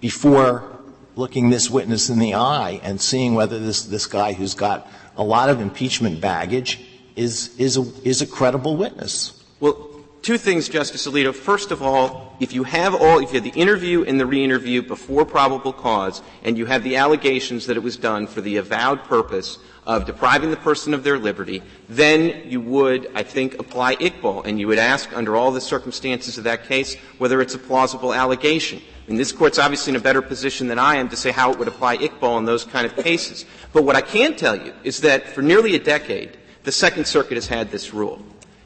[0.00, 0.80] before
[1.14, 5.22] looking this witness in the eye and seeing whether this this guy who's got a
[5.22, 6.80] lot of impeachment baggage
[7.14, 9.44] is is a is a credible witness.
[9.60, 9.93] Well,
[10.24, 11.34] two things, Justice Alito.
[11.34, 14.80] First of all, if you have all, if you have the interview and the re-interview
[14.80, 19.04] before probable cause, and you have the allegations that it was done for the avowed
[19.04, 24.46] purpose of depriving the person of their liberty, then you would, I think, apply Iqbal,
[24.46, 28.14] and you would ask, under all the circumstances of that case, whether it's a plausible
[28.14, 28.80] allegation.
[29.08, 31.58] And this court's obviously in a better position than I am to say how it
[31.58, 33.44] would apply Iqbal in those kind of cases.
[33.74, 37.34] But what I can tell you is that for nearly a decade, the Second Circuit
[37.34, 38.24] has had this rule.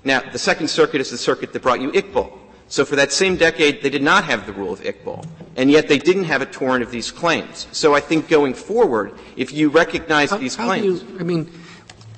[0.08, 2.32] Now, the Second Circuit is the circuit that brought you Iqbal.
[2.68, 5.86] So for that same decade, they did not have the rule of Iqbal, and yet
[5.86, 7.66] they didn't have a torrent of these claims.
[7.72, 11.52] So I think going forward, if you recognize how, these how claims, you, I mean,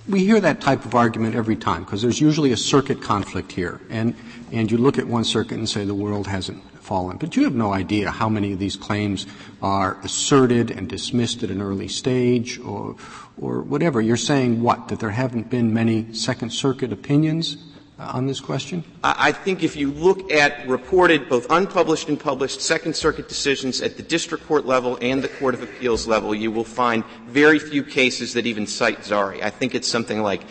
[0.09, 3.81] we hear that type of argument every time because there's usually a circuit conflict here,
[3.91, 4.15] and
[4.53, 7.57] and you look at one circuit and say the world hasn't fallen, but you have
[7.57, 9.27] no idea how many of these claims
[9.63, 12.95] are asserted and dismissed at an early stage, or
[13.37, 14.01] or whatever.
[14.01, 17.57] You're saying what that there haven't been many Second Circuit opinions
[18.01, 18.83] on this question?
[19.05, 23.97] I think if you look at reported, both unpublished and published, Second Circuit decisions at
[23.97, 27.85] the district court level and the Court of Appeals level, you will find very few
[27.85, 29.43] cases that even cite Zahrey.
[29.43, 30.43] I think it's something like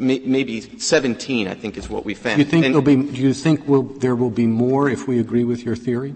[0.00, 2.36] maybe 17, I think is what we found.
[2.38, 5.20] Do you think, and, be, do you think will, there will be more if we
[5.20, 6.14] agree with your theory?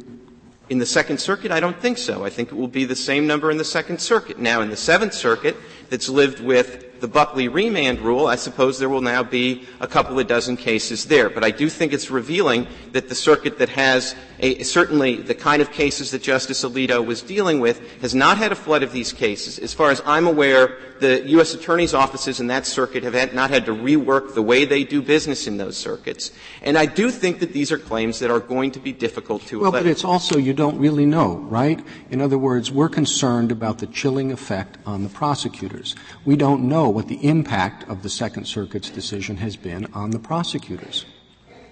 [0.70, 2.24] In the Second Circuit, I don't think so.
[2.24, 4.38] I think it will be the same number in the Second Circuit.
[4.38, 5.56] Now, in the Seventh Circuit,
[5.88, 10.18] that's lived with the Buckley remand rule, I suppose there will now be a couple
[10.18, 11.30] of dozen cases there.
[11.30, 15.60] But I do think it's revealing that the circuit that has a, certainly the kind
[15.60, 19.12] of cases that Justice Alito was dealing with has not had a flood of these
[19.12, 19.58] cases.
[19.58, 21.54] As far as I'm aware, the U.S.
[21.54, 25.02] Attorney's offices in that circuit have had, not had to rework the way they do
[25.02, 26.30] business in those circuits.
[26.62, 29.60] And I do think that these are claims that are going to be difficult to
[29.60, 31.80] Well, but it's also you don't really know, right?
[32.10, 35.94] In other words, we're concerned about the chilling effect on the prosecutors.
[36.24, 40.18] We don't know what the impact of the Second Circuit's decision has been on the
[40.18, 41.06] prosecutors.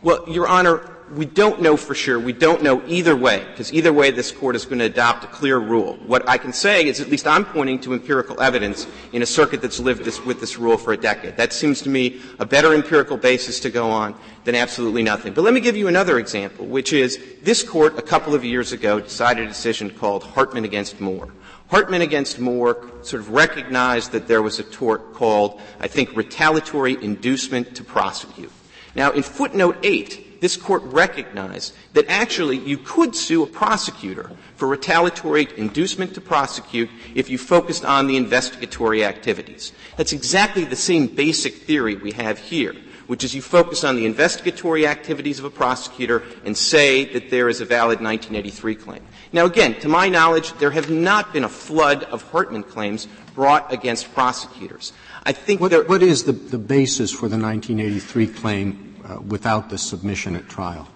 [0.03, 2.21] Well, Your Honor, we don't know for sure.
[2.21, 5.27] We don't know either way, because either way this Court is going to adopt a
[5.27, 5.99] clear rule.
[6.07, 9.63] What I can say is at least I'm pointing to empirical evidence in a circuit
[9.63, 11.37] that's lived this, with this rule for a decade.
[11.37, 14.15] That seems to me a better empirical basis to go on
[14.45, 15.33] than absolutely nothing.
[15.33, 18.73] But let me give you another example, which is this Court a couple of years
[18.73, 21.29] ago decided a decision called Hartman against Moore.
[21.69, 27.03] Hartman against Moore sort of recognized that there was a tort called, I think, retaliatory
[27.03, 28.51] inducement to prosecute.
[28.95, 34.67] Now, in footnote 8, this court recognized that actually you could sue a prosecutor for
[34.67, 39.73] retaliatory inducement to prosecute if you focused on the investigatory activities.
[39.97, 42.75] That's exactly the same basic theory we have here
[43.09, 47.49] which is you focus on the investigatory activities of a prosecutor and say that there
[47.49, 49.03] is a valid 1983 claim.
[49.33, 53.73] Now again, to my knowledge, there have not been a flood of Hartman claims brought
[53.73, 54.93] against prosecutors.
[55.25, 59.79] I think what, what is the, the basis for the 1983 claim uh, without the
[59.79, 60.89] submission at trial?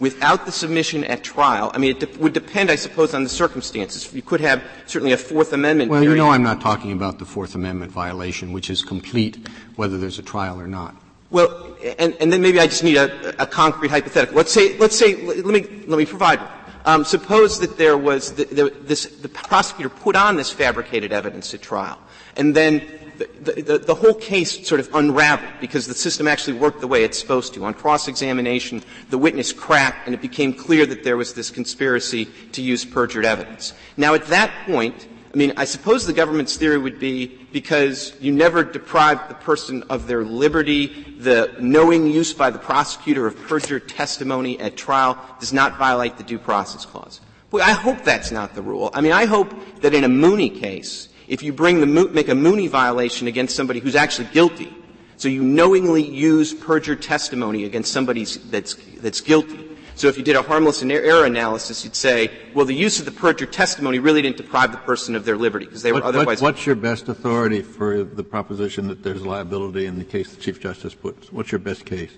[0.00, 3.28] without the submission at trial, I mean, it de- would depend, I suppose, on the
[3.28, 4.12] circumstances.
[4.14, 5.90] You could have certainly a Fourth Amendment.
[5.90, 6.16] Well, period.
[6.16, 10.18] you know, I'm not talking about the Fourth Amendment violation, which is complete, whether there's
[10.18, 10.94] a trial or not.
[11.30, 14.36] Well, and, and then maybe I just need a, a, concrete hypothetical.
[14.36, 16.48] Let's say, let's say, let me, let me provide one.
[16.84, 21.52] Um, suppose that there was the, the, this, the prosecutor put on this fabricated evidence
[21.52, 21.98] at trial,
[22.36, 22.82] and then
[23.18, 27.02] the, the, the, whole case sort of unraveled because the system actually worked the way
[27.04, 27.64] it's supposed to.
[27.64, 32.62] On cross-examination, the witness cracked, and it became clear that there was this conspiracy to
[32.62, 33.74] use perjured evidence.
[33.96, 38.32] Now, at that point, I mean, I suppose the government's theory would be because you
[38.32, 43.88] never deprived the person of their liberty, the knowing use by the prosecutor of perjured
[43.88, 47.20] testimony at trial does not violate the due process clause.
[47.52, 48.90] I hope that's not the rule.
[48.94, 52.34] I mean, I hope that in a Mooney case, if you bring the, make a
[52.34, 54.74] Mooney violation against somebody who's actually guilty,
[55.18, 59.67] so you knowingly use perjured testimony against somebody that's, that's guilty,
[59.98, 63.10] so if you did a harmless error analysis, you'd say, well, the use of the
[63.10, 66.40] perjured testimony really didn't deprive the person of their liberty because they what, were otherwise.
[66.40, 70.40] What, what's your best authority for the proposition that there's liability in the case the
[70.40, 71.32] Chief Justice puts?
[71.32, 72.12] What's your best case?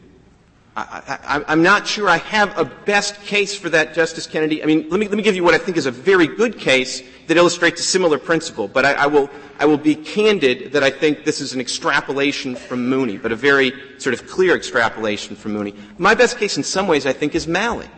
[0.77, 4.63] I, am not sure I have a best case for that, Justice Kennedy.
[4.63, 6.59] I mean, let me, let me give you what I think is a very good
[6.59, 10.83] case that illustrates a similar principle, but I, I, will, I will be candid that
[10.83, 15.35] I think this is an extrapolation from Mooney, but a very sort of clear extrapolation
[15.35, 15.75] from Mooney.
[15.99, 17.89] My best case in some ways, I think, is Malley,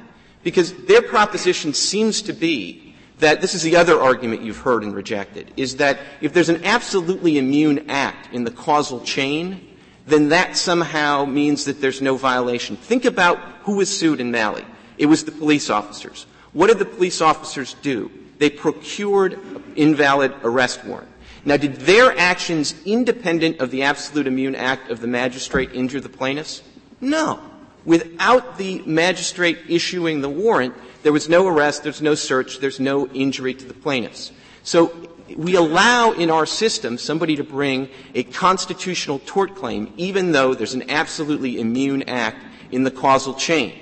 [0.42, 4.94] because their proposition seems to be that this is the other argument you've heard and
[4.94, 9.68] rejected, is that if there's an absolutely immune act in the causal chain,
[10.06, 12.76] then that somehow means that there's no violation.
[12.76, 14.64] Think about who was sued in Malley.
[14.98, 16.26] It was the police officers.
[16.52, 18.10] What did the police officers do?
[18.38, 21.08] They procured an invalid arrest warrant.
[21.44, 26.08] Now, did their actions independent of the absolute immune act of the magistrate injure the
[26.08, 26.62] plaintiffs?
[27.00, 27.40] No.
[27.84, 33.08] Without the magistrate issuing the warrant, there was no arrest, there's no search, there's no
[33.08, 34.30] injury to the plaintiffs.
[34.62, 34.88] So
[35.36, 40.74] we allow in our system somebody to bring a constitutional tort claim even though there's
[40.74, 43.74] an absolutely immune act in the causal chain.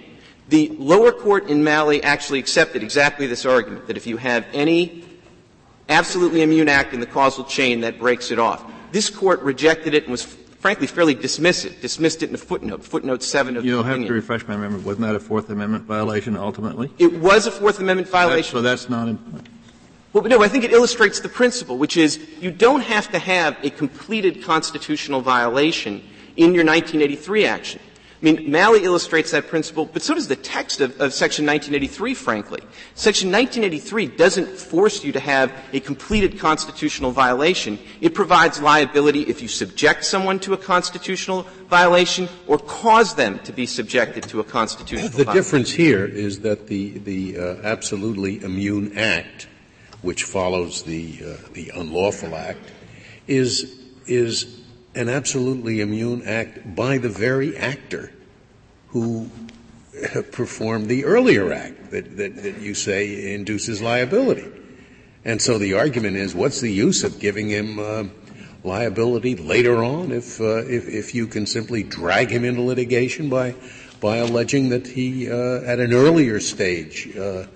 [0.49, 5.05] The lower court in Malley actually accepted exactly this argument, that if you have any
[5.89, 8.65] absolutely immune act in the causal chain, that breaks it off.
[8.91, 13.23] This court rejected it and was frankly fairly dismissive, dismissed it in a footnote, footnote
[13.23, 14.03] 7 of You'll the opinion.
[14.03, 14.81] have to refresh my memory.
[14.81, 16.91] Wasn't that a Fourth Amendment violation ultimately?
[16.99, 18.63] It was a Fourth Amendment violation.
[18.63, 19.19] That's, so that's not in,
[20.13, 23.57] well, no, I think it illustrates the principle, which is you don't have to have
[23.63, 26.03] a completed constitutional violation
[26.37, 27.81] in your 1983 action.
[28.21, 32.13] I mean, Malley illustrates that principle, but so does the text of, of Section 1983,
[32.13, 32.61] frankly.
[32.95, 37.79] Section 1983 doesn't force you to have a completed constitutional violation.
[38.03, 43.53] It provides liability if you subject someone to a constitutional violation or cause them to
[43.53, 45.27] be subjected to a constitutional the violation.
[45.27, 49.47] The difference here is that the, the uh, absolutely immune act,
[50.03, 52.71] which follows the, uh, the unlawful act,
[53.27, 54.61] is, is
[54.95, 58.13] an absolutely immune act by the very actor
[58.89, 59.29] who
[60.33, 64.51] performed the earlier act that, that, that you say induces liability.
[65.25, 68.05] And so the argument is, what's the use of giving him uh,
[68.65, 73.55] liability later on if, uh, if, if you can simply drag him into litigation by
[74.01, 77.47] by alleging that he uh, at an earlier stage uh,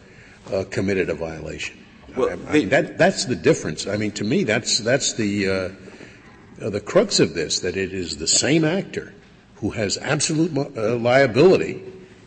[0.53, 1.79] uh, committed a violation?
[2.17, 3.87] Well, I, I mean, that, that's the difference.
[3.87, 5.69] I mean, to me, that's that's the uh,
[6.61, 9.12] uh, the crux of this, that it is the same actor
[9.57, 11.83] who has absolute uh, liability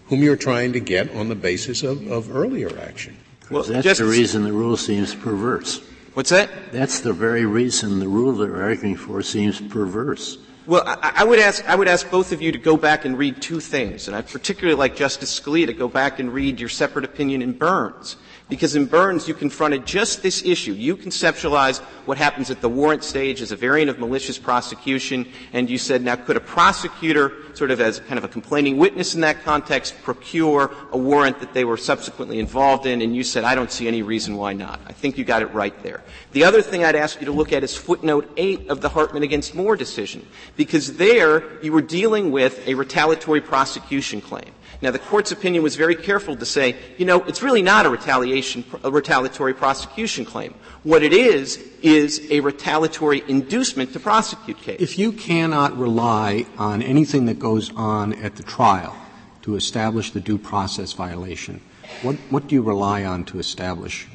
[0.07, 3.15] whom you're trying to get on the basis of, of earlier action.
[3.49, 5.81] Well, that's the reason the rule seems perverse.
[6.13, 6.49] What's that?
[6.71, 10.37] That's the very reason the rule they're arguing for seems perverse.
[10.65, 13.17] Well, I, I, would ask I would ask both of you to go back and
[13.17, 16.69] read two things, and I'd particularly like Justice Scalia to go back and read your
[16.69, 18.17] separate opinion in Burns.
[18.49, 20.71] Because in Burns, you confronted just this issue.
[20.71, 25.69] You conceptualized what happens at the warrant stage as a variant of malicious prosecution, and
[25.69, 29.21] you said, now could a prosecutor, sort of as kind of a complaining witness in
[29.21, 33.01] that context, procure a warrant that they were subsequently involved in?
[33.01, 34.79] And you said, I don't see any reason why not.
[34.87, 36.01] I think you got it right there.
[36.31, 39.23] The other thing I'd ask you to look at is footnote 8 of the Hartman
[39.23, 40.25] against Moore decision,
[40.55, 44.53] because there you were dealing with a retaliatory prosecution claim.
[44.81, 47.89] Now, the court's opinion was very careful to say, you know, it's really not a
[47.89, 50.53] retaliation, a retaliatory prosecution claim.
[50.83, 54.79] What it is, is a retaliatory inducement to prosecute case.
[54.79, 58.95] If you cannot rely on anything that goes on at the trial
[59.43, 61.61] to establish the due process violation,
[62.01, 64.07] what, what do you rely on to establish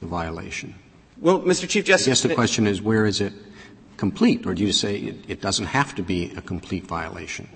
[0.00, 0.74] the violation?
[1.18, 1.68] Well, Mr.
[1.68, 2.08] Chief Justice.
[2.08, 3.32] I guess the uh, question is, where is it
[3.96, 4.46] complete?
[4.46, 7.48] Or do you say it, it doesn't have to be a complete violation?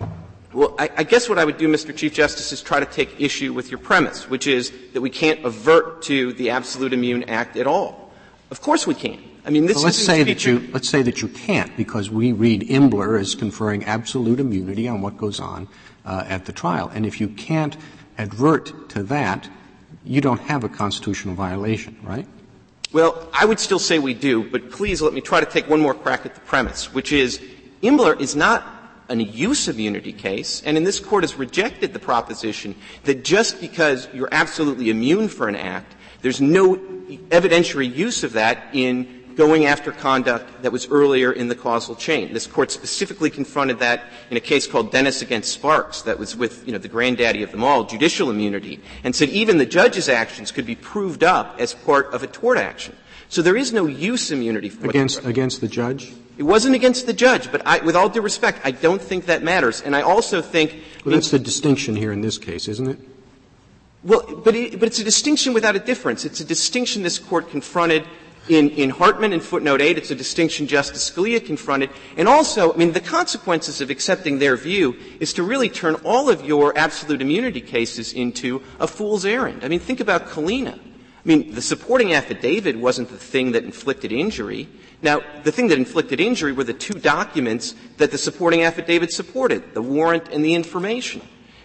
[0.54, 1.94] Well, I, I, guess what I would do, Mr.
[1.94, 5.44] Chief Justice, is try to take issue with your premise, which is that we can't
[5.44, 8.12] avert to the Absolute Immune Act at all.
[8.52, 9.18] Of course we can.
[9.44, 12.32] I mean, this well, let's say that you let's say that you can't because we
[12.32, 15.68] read Imbler as conferring absolute immunity on what goes on
[16.06, 17.76] uh, at the trial, and if you can't
[18.16, 19.48] advert to that,
[20.04, 22.26] you don't have a constitutional violation, right?
[22.92, 25.80] Well, I would still say we do, but please let me try to take one
[25.80, 27.40] more crack at the premise, which is
[27.82, 28.64] Imbler is not
[29.08, 32.74] an use of immunity case, and in this court has rejected the proposition
[33.04, 38.66] that just because you're absolutely immune for an act, there's no evidentiary use of that
[38.72, 42.32] in going after conduct that was earlier in the causal chain.
[42.32, 46.66] This court specifically confronted that in a case called Dennis against Sparks that was with,
[46.66, 50.52] you know, the granddaddy of them all, judicial immunity, and said even the judge's actions
[50.52, 52.96] could be proved up as part of a tort action.
[53.28, 56.12] So there is no use immunity against against the judge.
[56.36, 59.42] It wasn't against the judge, but I, with all due respect, I don't think that
[59.42, 59.80] matters.
[59.82, 62.98] And I also think well, that's the distinction here in this case, isn't it?
[64.02, 66.24] Well, but, it, but it's a distinction without a difference.
[66.24, 68.04] It's a distinction this court confronted
[68.48, 69.96] in, in Hartman in footnote 8.
[69.96, 71.90] It's a distinction Justice Scalia confronted.
[72.16, 76.28] And also, I mean, the consequences of accepting their view is to really turn all
[76.28, 79.64] of your absolute immunity cases into a fool's errand.
[79.64, 80.78] I mean, think about Kalina.
[80.78, 84.68] I mean, the supporting affidavit wasn't the thing that inflicted injury.
[85.04, 89.74] Now, the thing that inflicted injury were the two documents that the supporting affidavit supported,
[89.74, 91.20] the warrant and the information.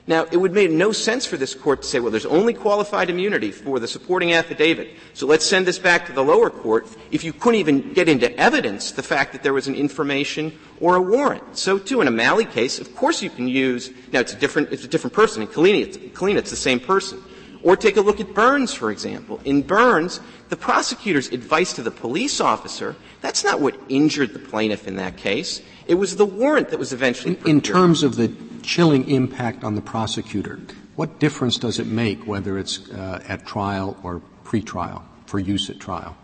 [0.08, 3.10] Now, it would make no sense for this court to say, well, there's only qualified
[3.10, 7.24] immunity for the supporting affidavit, so let's send this back to the lower court if
[7.24, 11.02] you couldn't even get into evidence the fact that there was an information or a
[11.02, 11.58] warrant.
[11.58, 14.74] So too, in a Malley case, of course you can use, now it's a different,
[14.74, 15.44] it's a different person.
[15.44, 17.24] In Kalina, it's, Kalina, it's the same person.
[17.62, 19.42] Or take a look at Burns, for example.
[19.44, 24.88] In Burns, the prosecutor's advice to the police officer, that's not what injured the plaintiff
[24.88, 25.62] in that case.
[25.88, 29.76] It was the warrant that was eventually in, in terms of the chilling impact on
[29.76, 30.60] the prosecutor,
[30.96, 35.80] what difference does it make whether it's uh, at trial or pre-trial, for use at
[35.80, 36.16] trial?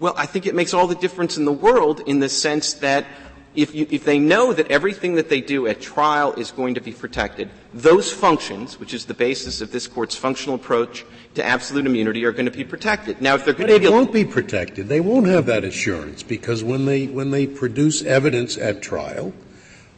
[0.00, 3.06] Well, I think it makes all the difference in the world in the sense that
[3.54, 6.80] if, you, if they know that everything that they do at trial is going to
[6.80, 11.86] be protected, those functions, which is the basis of this court's functional approach to absolute
[11.86, 13.20] immunity, are going to be protected.
[13.20, 14.88] Now, if they're going but to it won't be protected.
[14.88, 19.34] They won't have that assurance because when they when they produce evidence at trial,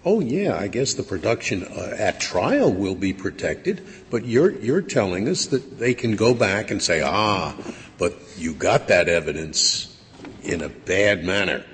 [0.04, 3.86] oh yeah, I guess the production uh, at trial will be protected.
[4.10, 7.54] But you're you're telling us that they can go back and say, ah,
[7.98, 9.96] but you got that evidence
[10.42, 11.64] in a bad manner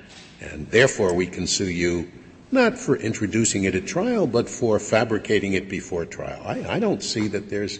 [0.41, 2.11] and therefore we can sue you
[2.51, 6.41] not for introducing it at trial, but for fabricating it before trial.
[6.45, 7.79] I, I don't see that there's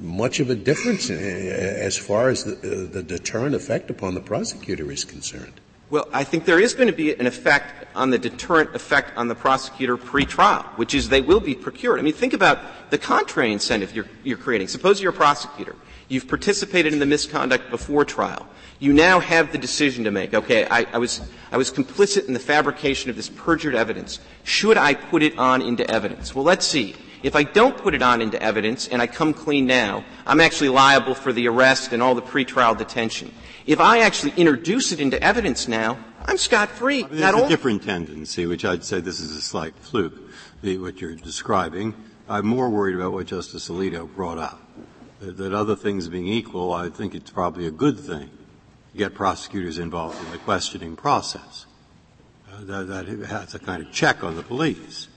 [0.00, 4.20] much of a difference uh, as far as the, uh, the deterrent effect upon the
[4.20, 5.60] prosecutor is concerned.
[5.90, 9.28] Well, I think there is going to be an effect on the deterrent effect on
[9.28, 12.00] the prosecutor pre-trial, which is they will be procured.
[12.00, 14.68] I mean, think about the contrary incentive you're, you're creating.
[14.68, 15.76] Suppose you're a prosecutor.
[16.08, 18.46] You've participated in the misconduct before trial.
[18.78, 20.34] You now have the decision to make.
[20.34, 21.20] Okay, I, I, was,
[21.52, 24.18] I was complicit in the fabrication of this perjured evidence.
[24.42, 26.34] Should I put it on into evidence?
[26.34, 26.96] Well, let's see.
[27.22, 30.68] If I don't put it on into evidence and I come clean now, I'm actually
[30.68, 33.32] liable for the arrest and all the pretrial detention.
[33.66, 37.04] If I actually introduce it into evidence now, I'm scot free.
[37.04, 40.12] There's a different tendency, which I'd say this is a slight fluke,
[40.60, 41.94] the, what you're describing.
[42.28, 44.60] I'm more worried about what Justice Alito brought up.
[45.20, 48.28] That, that other things being equal, I think it's probably a good thing
[48.92, 51.64] to get prosecutors involved in the questioning process.
[52.52, 55.08] Uh, that, that has a kind of check on the police.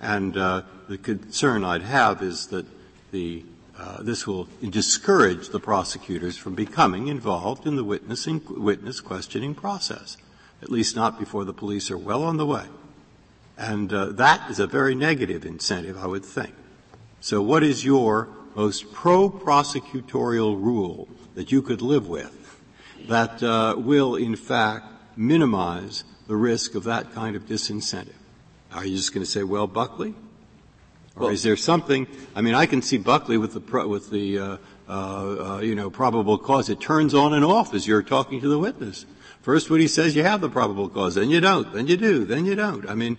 [0.00, 2.64] And uh, the concern I'd have is that
[3.10, 3.44] the
[3.78, 10.16] uh, this will discourage the prosecutors from becoming involved in the witnessing, witness questioning process,
[10.62, 12.66] at least not before the police are well on the way.
[13.56, 16.54] And uh, that is a very negative incentive, I would think.
[17.20, 22.60] So, what is your most pro-prosecutorial rule that you could live with
[23.08, 28.14] that uh, will, in fact, minimize the risk of that kind of disincentive?
[28.72, 30.14] Are you just going to say, well, Buckley?
[31.16, 32.08] Or is there something?
[32.34, 34.56] I mean, I can see Buckley with the with the uh,
[34.88, 36.68] uh, uh, you know probable cause.
[36.68, 39.06] It turns on and off as you're talking to the witness.
[39.42, 42.24] First, when he says you have the probable cause, then you don't, then you do,
[42.24, 42.88] then you don't.
[42.88, 43.18] I mean,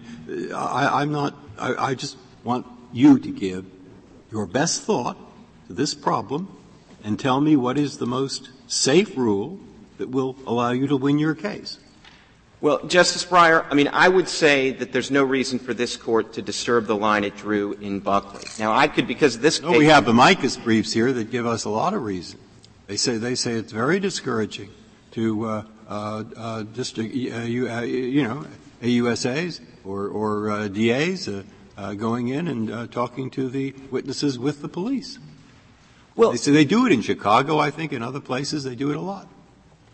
[0.54, 1.36] I, am not.
[1.58, 3.66] I, I just want you to give
[4.32, 5.18] your best thought
[5.68, 6.50] to this problem
[7.04, 9.60] and tell me what is the most safe rule
[10.00, 11.80] that will allow you to win your case.
[12.62, 16.34] Well, Justice Breyer, I mean, I would say that there's no reason for this court
[16.34, 18.44] to disturb the line it drew in Buckley.
[18.58, 21.66] Now, I could, because this no, we have the amicus briefs here that give us
[21.66, 22.40] a lot of reason.
[22.88, 24.70] They say they say it's very discouraging
[25.12, 28.46] to uh, uh, uh, district, uh, you, uh, you know,
[28.82, 31.30] AUSAs or, or uh, DAs
[31.98, 35.20] going in and talking to the witnesses with the police.
[36.16, 37.60] Well, they they do it in Chicago.
[37.60, 39.28] I think in other places they do it a lot.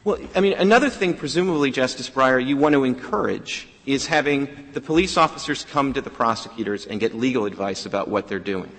[0.04, 4.82] Well, I mean, another thing, presumably, Justice Breyer, you want to encourage is having the
[4.82, 8.72] police officers come to the prosecutors and get legal advice about what they're doing.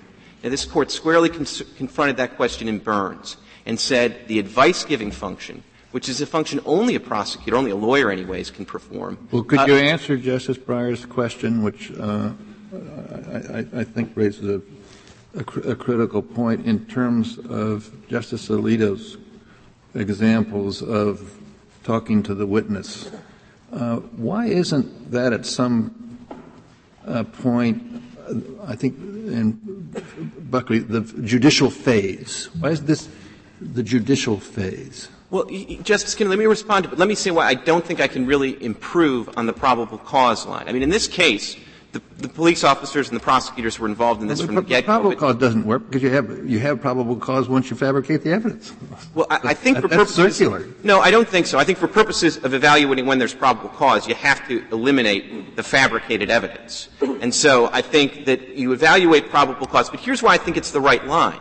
[0.42, 5.12] Now, this court squarely cons- confronted that question in Burns and said the advice giving
[5.12, 5.62] function,
[5.92, 9.16] which is a function only a prosecutor, only a lawyer, anyways, can perform.
[9.30, 12.32] Well, could uh, you answer Justice Breyer's question, which uh,
[12.72, 18.48] I, I, I, think raises a, a, cr- a critical point in terms of Justice
[18.48, 19.16] Alito's
[19.94, 21.38] examples of
[21.84, 23.10] talking to the witness.
[23.72, 26.18] Uh, why isn't that at some
[27.06, 28.34] uh, point, uh,
[28.66, 29.58] I think in
[30.50, 32.48] Buckley, the judicial phase?
[32.60, 33.08] Why is this
[33.60, 35.08] the judicial phase?
[35.30, 35.46] Well,
[35.82, 38.08] Justice Kennedy, let me respond to, but let me say why I don't think I
[38.08, 40.68] can really improve on the probable cause line.
[40.68, 41.56] I mean, in this case,
[41.92, 44.86] the, the, police officers and the prosecutors were involved in this well, from the get
[44.86, 44.86] go.
[44.86, 48.32] Probable cause doesn't work because you have you have probable cause once you fabricate the
[48.32, 48.72] evidence.
[49.14, 50.66] Well, I, I think that, for that's purposes circular.
[50.82, 51.58] No, I don't think so.
[51.58, 55.62] I think for purposes of evaluating when there's probable cause, you have to eliminate the
[55.62, 56.88] fabricated evidence.
[57.20, 59.90] And so I think that you evaluate probable cause.
[59.90, 61.40] But here's why I think it's the right line,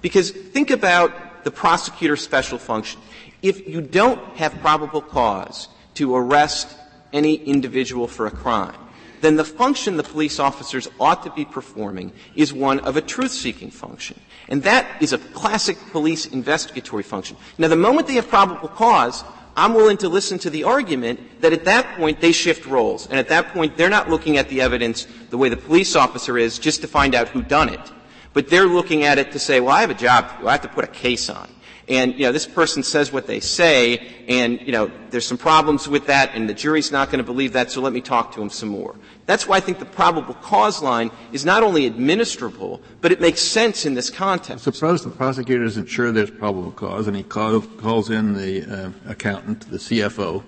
[0.00, 3.00] because think about the prosecutor's special function.
[3.40, 6.76] If you don't have probable cause to arrest
[7.12, 8.74] any individual for a crime,
[9.22, 13.70] then the function the police officers ought to be performing is one of a truth-seeking
[13.70, 14.20] function.
[14.48, 17.36] And that is a classic police investigatory function.
[17.56, 19.24] Now, the moment they have probable cause,
[19.56, 23.06] I'm willing to listen to the argument that at that point they shift roles.
[23.06, 26.36] And at that point, they're not looking at the evidence the way the police officer
[26.36, 27.92] is just to find out who done it.
[28.32, 30.26] But they're looking at it to say, well, I have a job.
[30.44, 31.48] I have to put a case on
[31.88, 35.88] and you know this person says what they say, and you know there's some problems
[35.88, 38.42] with that, and the jury's not going to believe that, so let me talk to
[38.42, 38.94] him some more.
[39.26, 43.40] That's why I think the probable cause line is not only administrable, but it makes
[43.40, 44.64] sense in this context.
[44.64, 48.90] Suppose the prosecutor isn't sure there's probable cause, and he call, calls in the uh,
[49.10, 50.42] accountant, the CFO,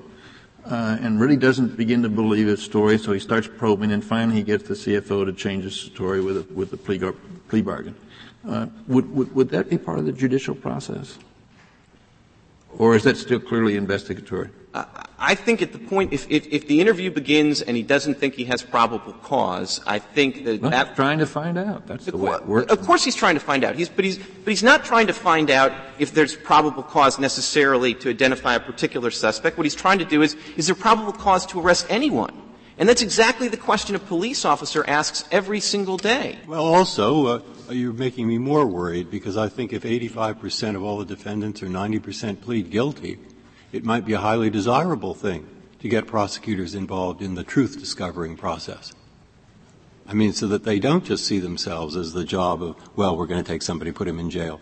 [0.66, 4.36] uh, and really doesn't begin to believe his story, so he starts probing, and finally
[4.36, 6.98] he gets the CFO to change his story with a, with a plea,
[7.48, 7.94] plea bargain.
[8.48, 11.18] Uh, would, would, would that be part of the judicial process?
[12.78, 14.50] Or is that still clearly investigatory?
[15.18, 18.34] I think at the point, if, if, if, the interview begins and he doesn't think
[18.34, 21.86] he has probable cause, I think that well, that, trying to find out.
[21.86, 22.72] That's the, the way it works.
[22.72, 23.76] Of course, he's trying to find out.
[23.76, 27.94] He's, but he's but he's not trying to find out if there's probable cause necessarily
[27.94, 29.56] to identify a particular suspect.
[29.56, 32.43] What he's trying to do is is there probable cause to arrest anyone?
[32.76, 36.38] And that's exactly the question a police officer asks every single day.
[36.46, 40.98] Well, also, uh, you're making me more worried because I think if 85% of all
[40.98, 43.18] the defendants or 90% plead guilty,
[43.72, 45.46] it might be a highly desirable thing
[45.80, 48.92] to get prosecutors involved in the truth discovering process.
[50.06, 53.26] I mean, so that they don't just see themselves as the job of, well, we're
[53.26, 54.60] going to take somebody, put him in jail.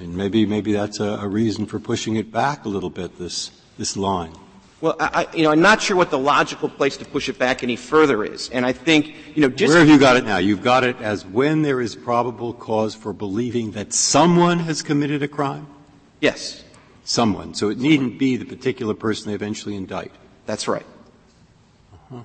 [0.00, 3.50] Mean, maybe, maybe that's a, a reason for pushing it back a little bit, this,
[3.78, 4.34] this line.
[4.80, 7.62] Well, I, you know, I'm not sure what the logical place to push it back
[7.62, 8.50] any further is.
[8.50, 9.70] And I think, you know, just.
[9.70, 10.38] Where have you got it now?
[10.38, 15.22] You've got it as when there is probable cause for believing that someone has committed
[15.22, 15.66] a crime?
[16.20, 16.64] Yes.
[17.04, 17.54] Someone.
[17.54, 20.12] So it needn't be the particular person they eventually indict.
[20.46, 20.86] That's right.
[21.92, 22.22] Uh-huh.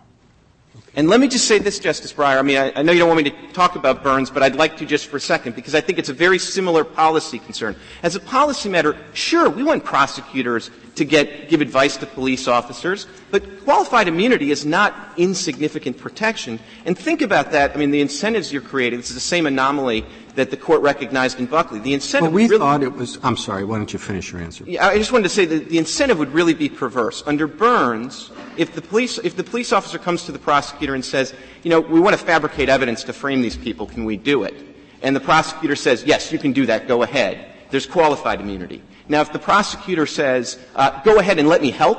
[0.95, 2.39] And let me just say this, Justice Breyer.
[2.39, 4.55] I mean, I, I, know you don't want me to talk about Burns, but I'd
[4.55, 7.75] like to just for a second because I think it's a very similar policy concern.
[8.03, 13.07] As a policy matter, sure, we want prosecutors to get, give advice to police officers,
[13.31, 16.59] but qualified immunity is not insignificant protection.
[16.85, 17.73] And think about that.
[17.73, 21.39] I mean, the incentives you're creating, this is the same anomaly that the court recognized
[21.39, 21.79] in Buckley.
[21.79, 22.31] The incentive.
[22.31, 23.17] Well, we really, thought it was.
[23.23, 23.65] I'm sorry.
[23.65, 24.63] Why don't you finish your answer?
[24.67, 27.23] Yeah, I just wanted to say that the incentive would really be perverse.
[27.25, 31.33] Under Burns, if the police if the police officer comes to the prosecutor and says,
[31.63, 34.53] you know, we want to fabricate evidence to frame these people, can we do it?
[35.01, 36.87] And the prosecutor says, yes, you can do that.
[36.87, 37.45] Go ahead.
[37.71, 38.81] There's qualified immunity.
[39.09, 41.97] Now, if the prosecutor says, uh, go ahead and let me help,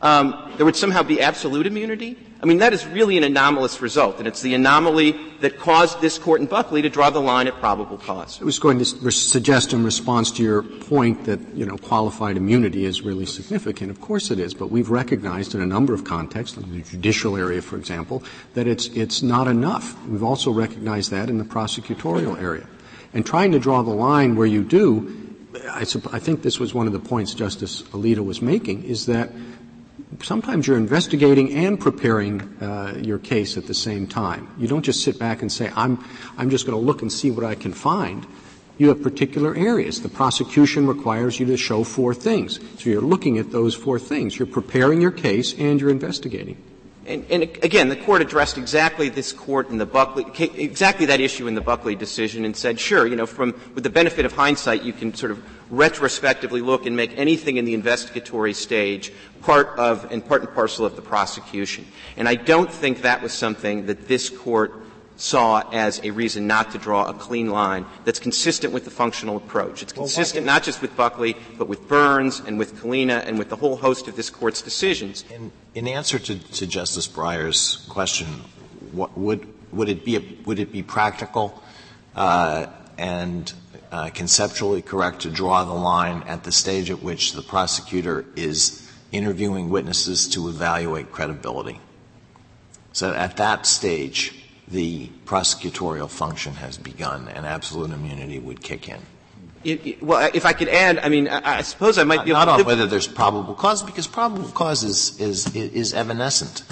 [0.00, 2.16] um, there would somehow be absolute immunity.
[2.40, 6.18] I mean, that is really an anomalous result, and it's the anomaly that caused this
[6.18, 8.40] court in Buckley to draw the line at probable cause.
[8.40, 12.84] I was going to suggest in response to your point that, you know, qualified immunity
[12.84, 13.90] is really significant.
[13.90, 17.36] Of course it is, but we've recognized in a number of contexts, in the judicial
[17.36, 18.22] area, for example,
[18.54, 20.00] that it's, it's not enough.
[20.06, 22.68] We've also recognized that in the prosecutorial area.
[23.12, 25.80] And trying to draw the line where you do, I,
[26.12, 29.30] I think this was one of the points Justice Alito was making, is that
[30.22, 34.48] sometimes you're investigating and preparing uh, your case at the same time.
[34.58, 36.04] You don't just sit back and say, I'm,
[36.36, 38.26] I'm just going to look and see what I can find.
[38.78, 40.02] You have particular areas.
[40.02, 42.60] The prosecution requires you to show four things.
[42.80, 44.38] So you're looking at those four things.
[44.38, 46.62] You're preparing your case and you're investigating.
[47.08, 51.46] And, and, again, the court addressed exactly this court in the Buckley, exactly that issue
[51.46, 54.82] in the Buckley decision and said, sure, you know, from, with the benefit of hindsight,
[54.82, 60.10] you can sort of retrospectively look and make anything in the investigatory stage part of
[60.12, 61.86] and part and parcel of the prosecution.
[62.18, 64.84] And I don't think that was something that this court
[65.18, 69.36] saw as a reason not to draw a clean line that's consistent with the functional
[69.36, 69.82] approach.
[69.82, 73.56] It's consistent not just with Buckley, but with Burns and with Kalina and with the
[73.56, 75.24] whole host of this court's decisions.
[75.34, 78.26] In, in answer to, to, Justice Breyer's question,
[78.92, 81.60] what, would would it be a, would it be practical
[82.14, 82.66] uh,
[82.96, 83.52] and
[83.90, 88.90] uh, conceptually correct to draw the line at the stage at which the prosecutor is
[89.10, 91.80] interviewing witnesses to evaluate credibility?
[92.92, 94.37] So at that stage,
[94.70, 99.00] the prosecutorial function has begun and absolute immunity would kick in.
[99.64, 102.32] It, it, well, if I could add, I mean, I, I suppose I might be
[102.32, 106.62] not on whether there's probable cause, because probable cause is is is evanescent.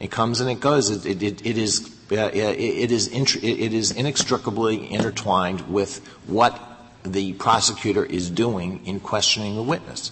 [0.00, 0.90] It comes and it goes.
[0.90, 6.60] It, it, it is uh, it is it is inextricably intertwined with what
[7.04, 10.10] the prosecutor is doing in questioning the witness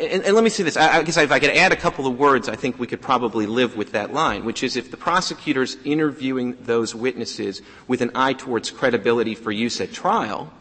[0.00, 0.76] and, and, let me say this.
[0.76, 3.00] I, I, guess if I could add a couple of words, I think we could
[3.00, 8.10] probably live with that line, which is if the prosecutor's interviewing those witnesses with an
[8.14, 10.52] eye towards credibility for use at trial,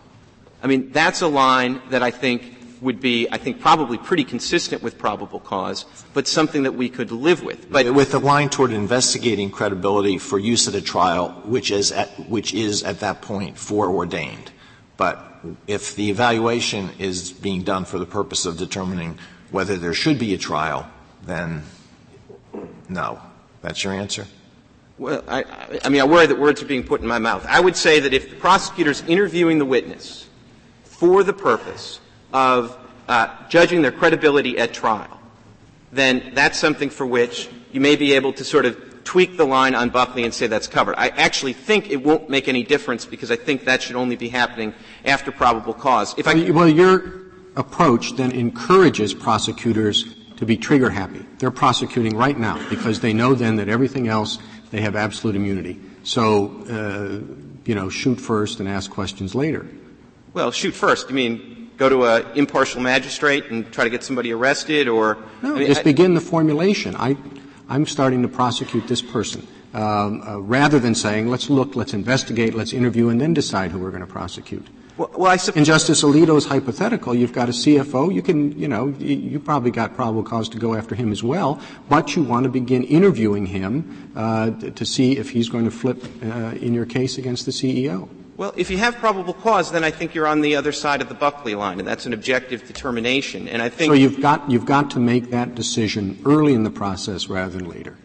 [0.61, 4.81] I mean, that's a line that I think would be, I think, probably pretty consistent
[4.81, 7.69] with probable cause, but something that we could live with.
[7.69, 12.07] But with the line toward investigating credibility for use at a trial, which is at,
[12.29, 14.51] which is at that point foreordained.
[14.97, 15.28] But
[15.67, 19.17] if the evaluation is being done for the purpose of determining
[19.51, 20.89] whether there should be a trial,
[21.23, 21.63] then
[22.87, 23.19] no.
[23.61, 24.25] That's your answer?
[24.97, 25.45] Well, I,
[25.83, 27.45] I mean, I worry that words are being put in my mouth.
[27.47, 30.27] I would say that if the prosecutor's interviewing the witness
[30.83, 31.99] for the purpose
[32.33, 32.77] of
[33.07, 35.19] uh, judging their credibility at trial,
[35.91, 39.73] then that's something for which you may be able to sort of tweak the line
[39.73, 40.93] on Buckley and say that's covered.
[40.95, 44.29] I actually think it won't make any difference because I think that should only be
[44.29, 44.71] happening
[45.03, 46.13] after probable cause.
[46.15, 51.25] If I well, your approach then encourages prosecutors to be trigger happy.
[51.39, 54.37] They're prosecuting right now because they know then that everything else
[54.69, 55.79] they have absolute immunity.
[56.03, 59.65] So, uh, you know, shoot first and ask questions later.
[60.35, 61.09] Well, shoot first.
[61.09, 65.55] You mean go to an impartial magistrate and try to get somebody arrested, or no?
[65.55, 66.95] I mean, just I, begin the formulation.
[66.95, 67.17] I
[67.69, 69.47] I'm starting to prosecute this person.
[69.71, 73.77] Um, uh, rather than saying, let's look, let's investigate, let's interview, and then decide who
[73.77, 74.65] we're going to prosecute.
[74.97, 78.11] Well, well I sup- In Justice Alito's hypothetical, you've got a CFO.
[78.11, 81.23] You can, you know, you, you probably got probable cause to go after him as
[81.23, 85.71] well, but you want to begin interviewing him uh, to see if he's going to
[85.71, 88.09] flip uh, in your case against the CEO.
[88.39, 91.09] Well, if you have probable cause, then I think you're on the other side of
[91.09, 93.49] the Buckley line, and that's an objective determination.
[93.49, 93.93] And I think so.
[93.93, 97.97] You've got you've got to make that decision early in the process rather than later.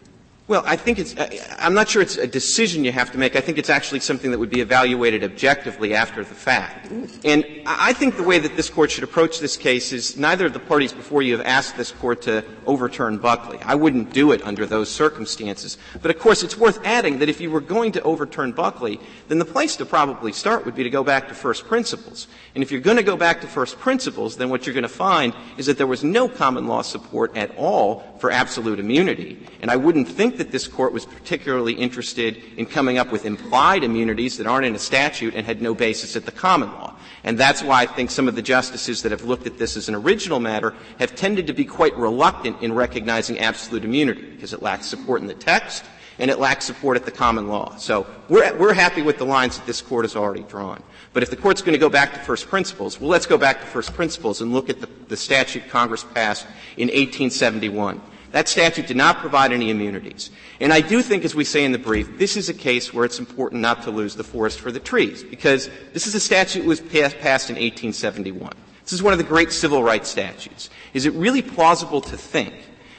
[0.47, 1.15] Well, I think it's,
[1.57, 3.35] I'm not sure it's a decision you have to make.
[3.35, 6.91] I think it's actually something that would be evaluated objectively after the fact.
[7.25, 10.53] And I think the way that this court should approach this case is neither of
[10.53, 13.57] the parties before you have asked this court to overturn Buckley.
[13.63, 15.79] I wouldn't do it under those circumstances.
[15.99, 19.39] But of course, it's worth adding that if you were going to overturn Buckley, then
[19.39, 22.27] the place to probably start would be to go back to first principles.
[22.53, 24.89] And if you're going to go back to first principles, then what you're going to
[24.89, 29.43] find is that there was no common law support at all for absolute immunity.
[29.61, 33.83] And I wouldn't think that this court was particularly interested in coming up with implied
[33.83, 36.95] immunities that aren't in a statute and had no basis at the common law.
[37.23, 39.89] And that's why I think some of the justices that have looked at this as
[39.89, 44.61] an original matter have tended to be quite reluctant in recognizing absolute immunity because it
[44.61, 45.83] lacks support in the text
[46.19, 47.75] and it lacks support at the common law.
[47.77, 50.81] So we're, we're happy with the lines that this court has already drawn.
[51.13, 53.61] But if the court's going to go back to first principles, well, let's go back
[53.61, 56.45] to first principles and look at the, the statute Congress passed
[56.77, 58.01] in 1871.
[58.35, 60.29] That statute did not provide any immunities.
[60.59, 63.05] And I do think, as we say in the brief, this is a case where
[63.05, 66.59] it's important not to lose the forest for the trees, because this is a statute
[66.59, 68.51] that was passed in 1871.
[68.83, 70.69] This is one of the great civil rights statutes.
[70.93, 72.53] Is it really plausible to think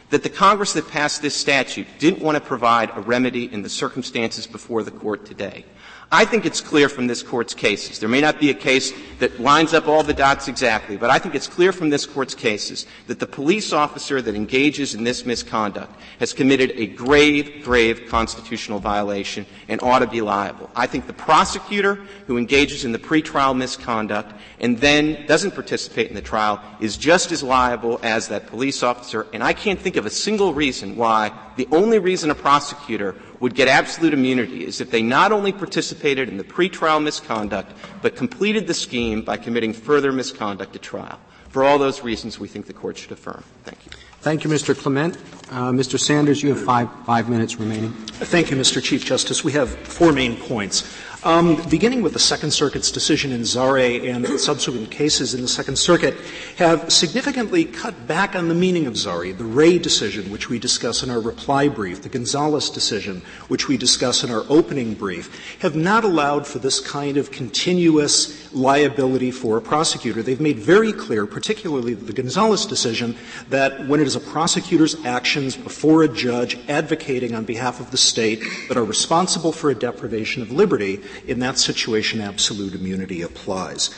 [0.08, 3.68] that the Congress that passed this statute didn't want to provide a remedy in the
[3.68, 5.66] circumstances before the court today?
[6.12, 7.98] I think it's clear from this Court's cases.
[7.98, 11.18] There may not be a case that lines up all the dots exactly, but I
[11.18, 15.26] think it's clear from this Court's cases that the police officer that engages in this
[15.26, 20.70] misconduct has committed a grave, grave constitutional violation and ought to be liable.
[20.76, 21.96] I think the prosecutor
[22.28, 27.32] who engages in the pretrial misconduct and then doesn't participate in the trial is just
[27.32, 31.32] as liable as that police officer, and I can't think of a single reason why
[31.56, 36.28] the only reason a prosecutor would get absolute immunity is if they not only participated
[36.28, 37.72] in the pretrial misconduct,
[38.02, 41.18] but completed the scheme by committing further misconduct at trial.
[41.48, 43.42] For all those reasons, we think the court should affirm.
[43.64, 43.92] Thank you.
[44.20, 44.76] Thank you, Mr.
[44.76, 45.16] Clement.
[45.50, 45.98] Uh, Mr.
[45.98, 47.92] Sanders, you have five, five minutes remaining.
[47.92, 48.82] Thank you, Mr.
[48.82, 49.44] Chief Justice.
[49.44, 50.82] We have four main points.
[51.26, 55.76] Um, beginning with the Second Circuit's decision in Zahrey and subsequent cases in the Second
[55.76, 56.14] Circuit,
[56.56, 59.36] have significantly cut back on the meaning of Zahrey.
[59.36, 63.76] The Wray decision, which we discuss in our reply brief, the Gonzales decision, which we
[63.76, 69.58] discuss in our opening brief, have not allowed for this kind of continuous liability for
[69.58, 70.22] a prosecutor.
[70.22, 73.14] They've made very clear, particularly the Gonzales decision,
[73.50, 77.96] that when it is a prosecutor's actions before a judge advocating on behalf of the
[77.96, 83.90] state that are responsible for a deprivation of liberty, in that situation, absolute immunity applies.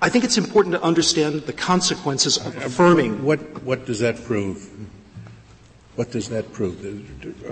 [0.00, 3.24] I think it's important to understand the consequences of affirming.
[3.24, 4.70] What, what does that prove?
[5.96, 6.78] What does that prove?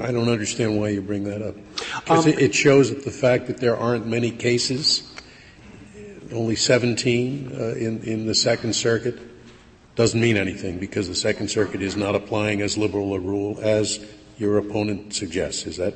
[0.00, 1.56] I don't understand why you bring that up.
[2.04, 5.12] Because um, it shows that the fact that there aren't many cases,
[6.32, 9.18] only 17 uh, in, in the Second Circuit,
[9.94, 14.04] doesn't mean anything because the Second Circuit is not applying as liberal a rule as
[14.38, 15.66] your opponent suggests.
[15.66, 15.94] Is that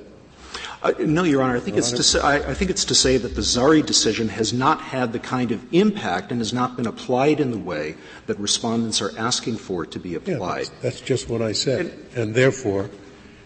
[0.83, 1.57] uh, no, Your Honor.
[1.57, 4.28] I think, it's to say, I, I think it's to say that the Zahrey decision
[4.28, 7.97] has not had the kind of impact and has not been applied in the way
[8.26, 10.37] that respondents are asking for it to be applied.
[10.39, 11.87] Yeah, that's, that's, just what I said.
[11.87, 12.89] And, and therefore,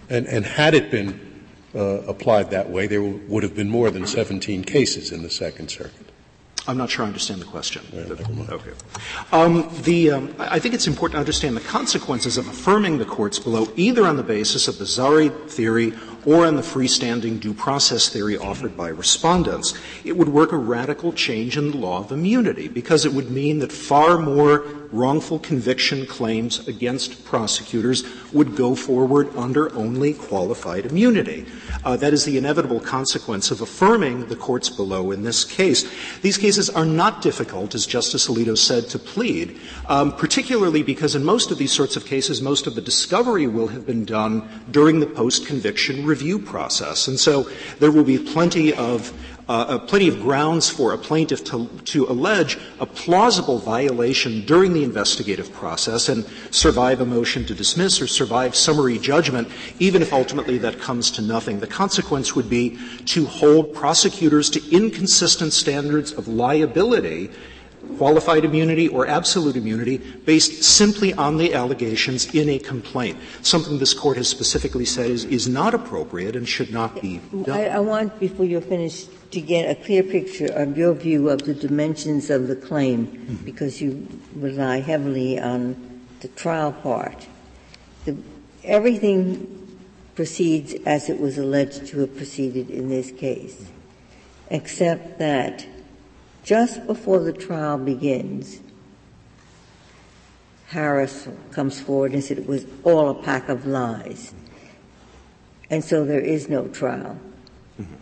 [0.09, 4.07] and, and, had it been uh, applied that way, there would have been more than
[4.07, 6.04] 17 cases in the Second Circuit.
[6.67, 7.85] I'm not sure I understand the question.
[8.51, 8.71] okay.
[9.33, 13.39] Um, the, um, I think it's important to understand the consequences of affirming the courts
[13.39, 15.93] below, either on the basis of the Zahrey theory
[16.27, 19.75] or on the freestanding due process theory offered by respondents.
[20.05, 23.59] It would work a radical change in the law of immunity because it would mean
[23.59, 31.45] that far more wrongful conviction claims against prosecutors would go forward under only qualified immunity.
[31.85, 35.91] Uh, that is the inevitable consequence of affirming the courts below in this case.
[36.21, 39.59] These cases are not difficult, as Justice Alito said, to plead,
[39.89, 43.69] um, particularly because in most of these sorts of cases, most of the discovery will
[43.69, 47.09] have been done during the post-conviction review process.
[47.09, 47.49] And so
[47.79, 49.13] there will be plenty of
[49.49, 54.83] uh, plenty of grounds for a plaintiff to, to allege a plausible violation during the
[54.83, 59.49] investigative process and survive a motion to dismiss or survive summary judgment,
[59.79, 61.61] even if ultimately that comes to nothing.
[61.61, 67.31] The consequence would be to hold prosecutors to inconsistent standards of liability
[67.97, 73.95] qualified immunity or absolute immunity based simply on the allegations in a complaint, something this
[73.95, 77.51] Court has specifically said is, is not appropriate and should not be done.
[77.51, 81.43] I, I want, before you're finished, to get a clear picture of your view of
[81.43, 83.45] the dimensions of the claim, mm-hmm.
[83.45, 85.77] because you rely heavily on
[86.21, 87.27] the trial part.
[88.05, 88.17] The,
[88.63, 89.79] everything
[90.15, 93.67] proceeds as it was alleged to have proceeded in this case,
[94.51, 95.67] except that
[96.45, 98.61] just before the trial begins,
[100.69, 104.35] Harris comes forward and said it was all a pack of lies.
[105.71, 107.19] And so there is no trial.
[107.81, 107.95] Mm-hmm.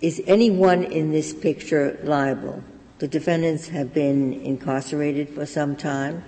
[0.00, 2.62] Is anyone in this picture liable?
[2.98, 6.24] The defendants have been incarcerated for some time,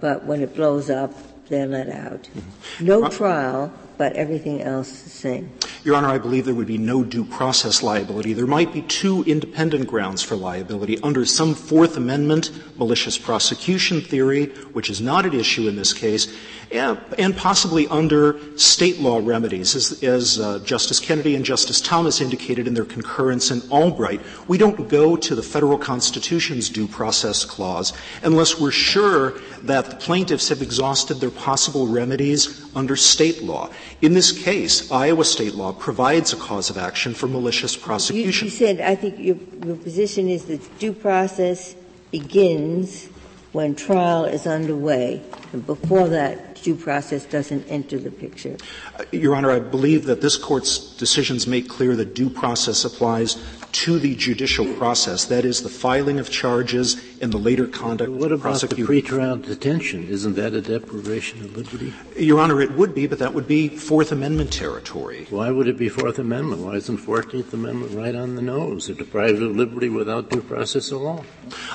[0.00, 1.14] but when it blows up,
[1.48, 2.24] they're let out.
[2.24, 2.86] Mm-hmm.
[2.86, 5.52] No trial, but everything else the same.
[5.84, 8.32] Your Honor, I believe there would be no due process liability.
[8.32, 14.46] There might be two independent grounds for liability under some Fourth Amendment malicious prosecution theory,
[14.72, 16.32] which is not at issue in this case,
[16.70, 19.74] and, possibly under state law remedies.
[19.74, 24.58] As, as uh, Justice Kennedy and Justice Thomas indicated in their concurrence in Albright, we
[24.58, 27.92] don't go to the federal Constitution's due process clause
[28.22, 33.70] unless we're sure that the plaintiffs have exhausted their possible remedies under state law.
[34.00, 38.46] In this case, Iowa state law provides a cause of action for malicious prosecution.
[38.46, 41.74] You, you said, I think your, your position is that due process
[42.10, 43.08] begins
[43.52, 45.22] when trial is underway.
[45.52, 48.56] And before that, due process doesn't enter the picture.
[48.98, 53.42] Uh, Your Honor, I believe that this Court's decisions make clear that due process applies
[53.72, 55.24] to the judicial process.
[55.26, 59.44] That is, the filing of charges and the later conduct what of about the pretrial
[59.44, 60.08] detention?
[60.08, 61.92] Isn't that a deprivation of liberty?
[62.16, 65.26] Your Honor, it would be, but that would be Fourth Amendment territory.
[65.30, 66.62] Why would it be Fourth Amendment?
[66.62, 68.88] Why isn't Fourteenth Amendment right on the nose?
[68.88, 71.24] It deprives of liberty without due process of law.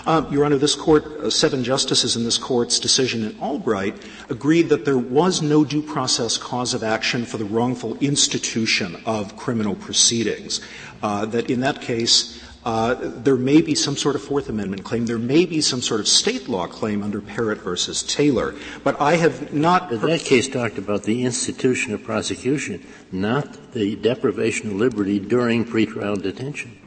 [0.05, 3.95] Uh, Your Honor, this Court, uh, seven justices in this Court's decision in Albright
[4.29, 9.35] agreed that there was no due process cause of action for the wrongful institution of
[9.37, 10.61] criminal proceedings.
[11.01, 15.05] Uh, that in that case, uh, there may be some sort of Fourth Amendment claim.
[15.05, 18.55] There may be some sort of state law claim under Parratt versus Taylor.
[18.83, 19.89] But I have not.
[19.89, 25.65] But that case talked about the institution of prosecution, not the deprivation of liberty during
[25.65, 26.79] pretrial detention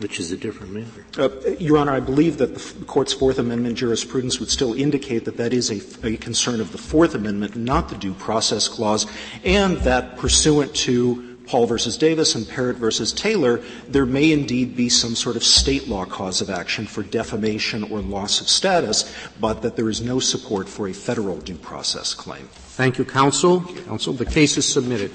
[0.00, 1.06] which is a different matter.
[1.18, 5.36] Uh, Your Honor, I believe that the Court's Fourth Amendment jurisprudence would still indicate that
[5.38, 9.06] that is a, a, concern of the Fourth Amendment, not the Due Process Clause,
[9.44, 14.88] and that pursuant to Paul versus Davis and Parratt versus Taylor, there may indeed be
[14.88, 19.62] some sort of state law cause of action for defamation or loss of status, but
[19.62, 22.48] that there is no support for a federal due process claim.
[22.52, 23.60] Thank you, counsel.
[23.86, 25.10] Counsel, the case is submitted.